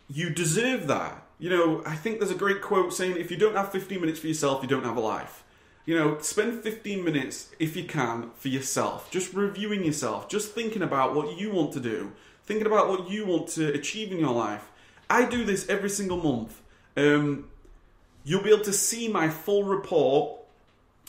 [0.09, 1.23] you deserve that.
[1.37, 4.19] You know, I think there's a great quote saying if you don't have 15 minutes
[4.19, 5.43] for yourself, you don't have a life.
[5.85, 9.09] You know, spend 15 minutes, if you can, for yourself.
[9.09, 12.11] Just reviewing yourself, just thinking about what you want to do,
[12.45, 14.69] thinking about what you want to achieve in your life.
[15.09, 16.61] I do this every single month.
[16.95, 17.45] Um,
[18.23, 20.39] you'll be able to see my full report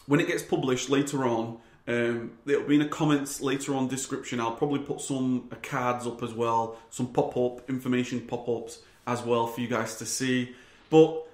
[0.07, 1.59] when it gets published later on.
[1.87, 4.41] Um, it'll be in the comments later on description.
[4.41, 8.81] I'll probably put some uh, cards up as well, some pop up information pop ups
[9.07, 10.55] as well for you guys to see.
[10.89, 11.27] But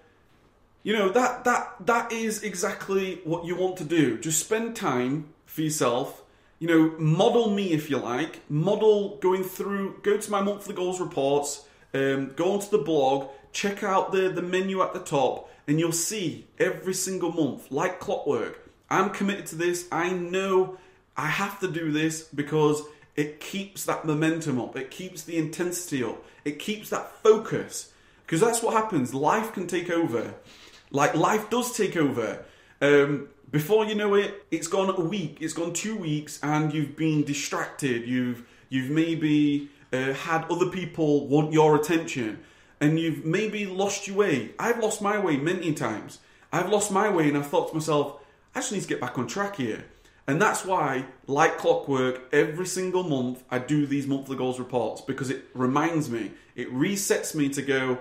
[0.87, 4.19] You know that that that is exactly what you want to do.
[4.19, 6.23] Just spend time for yourself.
[6.61, 8.49] You know, model me if you like.
[8.49, 9.99] Model going through.
[10.05, 11.65] Go to my monthly goals reports.
[11.93, 13.31] Um, go onto the blog.
[13.51, 17.99] Check out the the menu at the top, and you'll see every single month, like
[17.99, 18.71] clockwork.
[18.89, 19.89] I'm committed to this.
[19.91, 20.79] I know
[21.17, 22.85] I have to do this because
[23.17, 24.77] it keeps that momentum up.
[24.77, 26.25] It keeps the intensity up.
[26.45, 27.91] It keeps that focus.
[28.27, 29.15] Because that's what happens.
[29.15, 30.35] Life can take over.
[30.91, 32.45] Like life does take over.
[32.81, 36.97] Um, before you know it, it's gone a week, it's gone two weeks, and you've
[36.97, 38.07] been distracted.
[38.07, 42.41] You've you've maybe uh, had other people want your attention,
[42.81, 44.51] and you've maybe lost your way.
[44.59, 46.19] I've lost my way many times.
[46.53, 48.21] I've lost my way, and I've thought to myself,
[48.55, 49.85] I just need to get back on track here.
[50.29, 55.31] And that's why, like clockwork, every single month I do these monthly goals reports because
[55.31, 57.99] it reminds me, it resets me to go,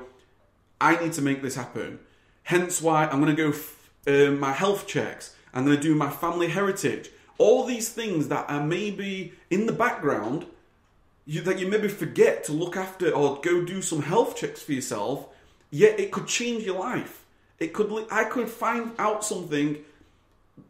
[0.81, 1.99] I need to make this happen.
[2.45, 5.35] Hence why I'm going to go f- uh, my health checks.
[5.53, 7.09] I'm going to do my family heritage.
[7.37, 10.45] All these things that are maybe in the background
[11.25, 14.73] you, that you maybe forget to look after or go do some health checks for
[14.73, 15.27] yourself.
[15.71, 17.25] Yet it could change your life.
[17.59, 18.07] It could.
[18.11, 19.77] I could find out something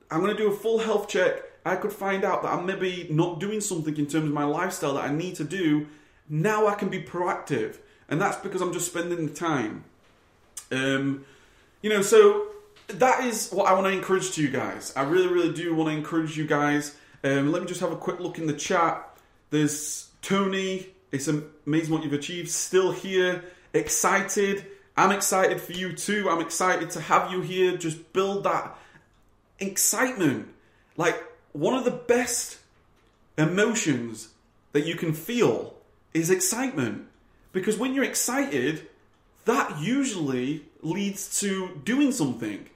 [0.09, 1.43] I'm going to do a full health check.
[1.65, 4.93] I could find out that I'm maybe not doing something in terms of my lifestyle
[4.93, 5.87] that I need to do.
[6.29, 7.77] Now I can be proactive,
[8.07, 9.83] and that's because I'm just spending the time.
[10.71, 11.25] Um,
[11.85, 12.47] you know, so
[12.87, 14.91] that is what I want to encourage to you guys.
[14.95, 16.97] I really, really do want to encourage you guys.
[17.23, 19.07] Um, let me just have a quick look in the chat.
[19.51, 20.87] There's Tony.
[21.11, 22.49] It's amazing what you've achieved.
[22.49, 24.65] Still here, excited.
[24.97, 26.27] I'm excited for you too.
[26.27, 27.77] I'm excited to have you here.
[27.77, 28.75] Just build that
[29.59, 30.47] excitement.
[30.97, 32.57] Like, one of the best
[33.37, 34.29] emotions
[34.71, 35.75] that you can feel
[36.15, 37.05] is excitement.
[37.51, 38.87] Because when you're excited,
[39.45, 42.69] that usually leads to doing something.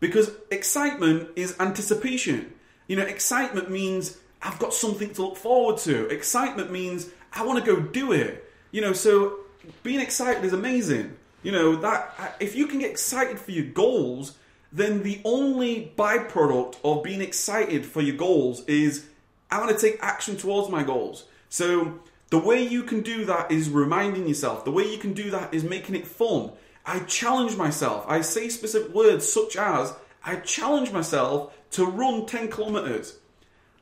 [0.00, 2.52] Because excitement is anticipation.
[2.88, 6.06] You know, excitement means I've got something to look forward to.
[6.08, 8.50] Excitement means I want to go do it.
[8.70, 9.38] You know, so
[9.82, 11.16] being excited is amazing.
[11.42, 14.36] You know, that if you can get excited for your goals,
[14.72, 19.06] then the only byproduct of being excited for your goals is
[19.50, 21.24] I want to take action towards my goals.
[21.48, 22.00] So
[22.34, 24.64] the way you can do that is reminding yourself.
[24.64, 26.50] The way you can do that is making it fun.
[26.84, 28.04] I challenge myself.
[28.08, 29.94] I say specific words such as
[30.24, 33.18] I challenge myself to run 10 kilometers.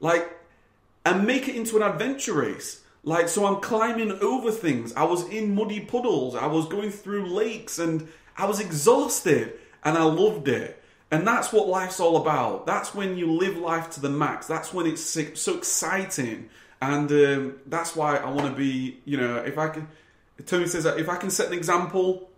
[0.01, 0.39] Like,
[1.07, 2.85] and make it into an adventure race.
[3.05, 4.93] Like, so I'm climbing over things.
[4.93, 6.37] I was in muddy puddles.
[6.37, 8.07] I was going through lakes and
[8.37, 10.79] I was exhausted and I loved it.
[11.11, 12.66] And that's what life's all about.
[12.66, 14.47] That's when you live life to the max.
[14.47, 16.51] That's when it's so exciting.
[16.82, 19.86] And um, that's why I want to be, you know, if I can,
[20.46, 22.28] Tony says that if I can set an example,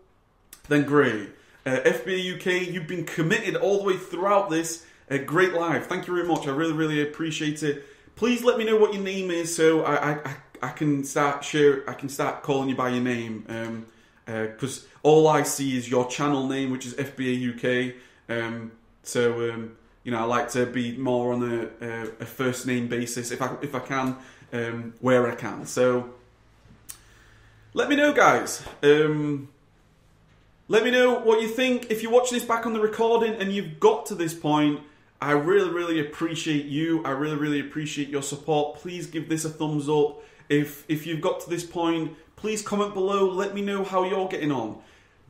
[0.69, 1.31] then great.
[1.65, 4.85] Uh, FBA UK, you've been committed all the way throughout this.
[5.09, 5.87] A great life.
[5.87, 6.47] Thank you very much.
[6.47, 7.87] I really, really appreciate it.
[8.17, 11.89] Please let me know what your name is so I, I, I can start share.
[11.89, 13.45] I can start calling you by your name.
[14.27, 17.95] Because um, uh, all I see is your channel name, which is FBA UK.
[18.29, 18.73] Um,
[19.03, 22.89] so um, you know, I like to be more on a, a, a, first name
[22.89, 24.17] basis if I if I can,
[24.53, 25.67] um, where I can.
[25.67, 26.11] So
[27.73, 28.63] let me know, guys.
[28.83, 29.49] Um,
[30.69, 31.91] let me know what you think.
[31.91, 34.81] If you're watching this back on the recording and you've got to this point,
[35.21, 37.03] I really, really appreciate you.
[37.05, 38.77] I really, really appreciate your support.
[38.77, 40.23] Please give this a thumbs up.
[40.51, 43.31] If if you've got to this point, please comment below.
[43.31, 44.83] Let me know how you're getting on.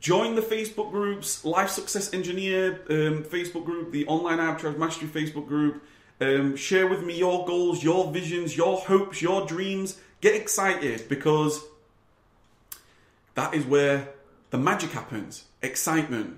[0.05, 5.47] Join the Facebook groups, Life Success Engineer um, Facebook group, the Online Arbitrage Mastery Facebook
[5.47, 5.83] group.
[6.21, 9.99] Um, share with me your goals, your visions, your hopes, your dreams.
[10.21, 11.59] Get excited because
[13.33, 14.09] that is where
[14.51, 15.45] the magic happens.
[15.63, 16.37] Excitement.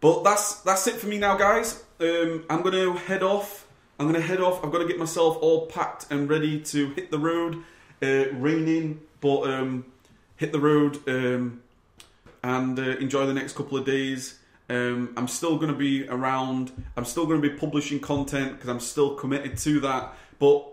[0.00, 1.82] But that's that's it for me now, guys.
[1.98, 3.66] Um, I'm to head off.
[3.98, 4.64] I'm to head off.
[4.64, 7.64] I've got to get myself all packed and ready to hit the road.
[8.00, 9.86] Uh, raining, but um,
[10.36, 11.00] hit the road.
[11.08, 11.62] Um,
[12.42, 14.38] and uh, enjoy the next couple of days.
[14.68, 16.70] Um, I'm still going to be around.
[16.96, 20.14] I'm still going to be publishing content because I'm still committed to that.
[20.38, 20.64] But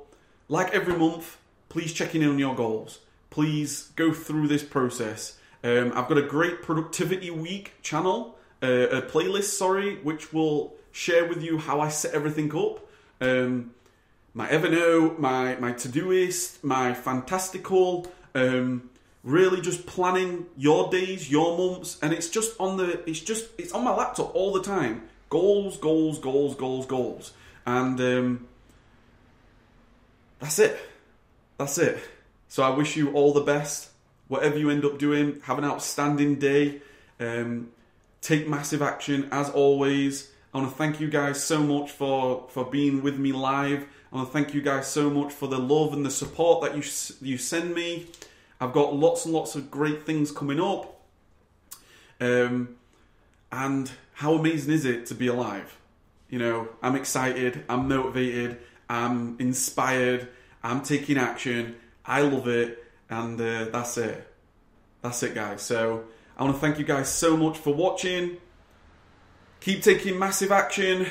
[0.48, 1.38] like every month,
[1.70, 3.00] please check in on your goals.
[3.30, 5.40] Please go through this process.
[5.64, 11.26] Um, I've got a great productivity week channel, uh, a playlist, sorry, which will share
[11.26, 12.88] with you how I set everything up.
[13.20, 13.72] Um,
[14.34, 18.08] my Evernote, my my Todoist, my Fantastical.
[18.36, 18.92] Um,
[19.28, 23.74] really just planning your days, your months, and it's just on the it's just it's
[23.74, 25.04] on my laptop all the time.
[25.30, 27.34] Goals, goals, goals, goals, goals,
[27.66, 28.48] and um,
[30.40, 30.80] that's it.
[31.58, 32.00] That's it.
[32.48, 33.90] So I wish you all the best.
[34.30, 36.82] Whatever you end up doing, have an outstanding day.
[37.20, 37.72] Um,
[38.22, 40.32] take massive action as always.
[40.54, 43.86] I want to thank you guys so much for for being with me live.
[44.14, 46.78] I want to thank you guys so much for the love and the support that
[46.78, 46.84] you
[47.28, 48.08] you send me.
[48.60, 51.00] I've got lots and lots of great things coming up.
[52.20, 52.76] Um,
[53.52, 55.78] and how amazing is it to be alive?
[56.30, 58.60] You know, I'm excited, I'm motivated,
[58.90, 60.28] I'm inspired,
[60.64, 61.76] I'm taking action.
[62.06, 64.26] I love it, and uh, that's it.
[65.02, 65.62] That's it, guys.
[65.62, 66.06] So
[66.38, 68.38] I want to thank you guys so much for watching.
[69.60, 71.08] Keep taking massive action,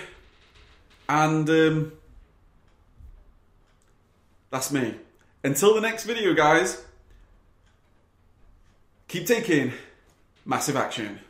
[1.09, 1.93] and um,
[4.51, 4.95] that's me.
[5.45, 6.83] Until the next video, guys,
[9.09, 9.73] keep taking
[10.45, 11.21] massive action.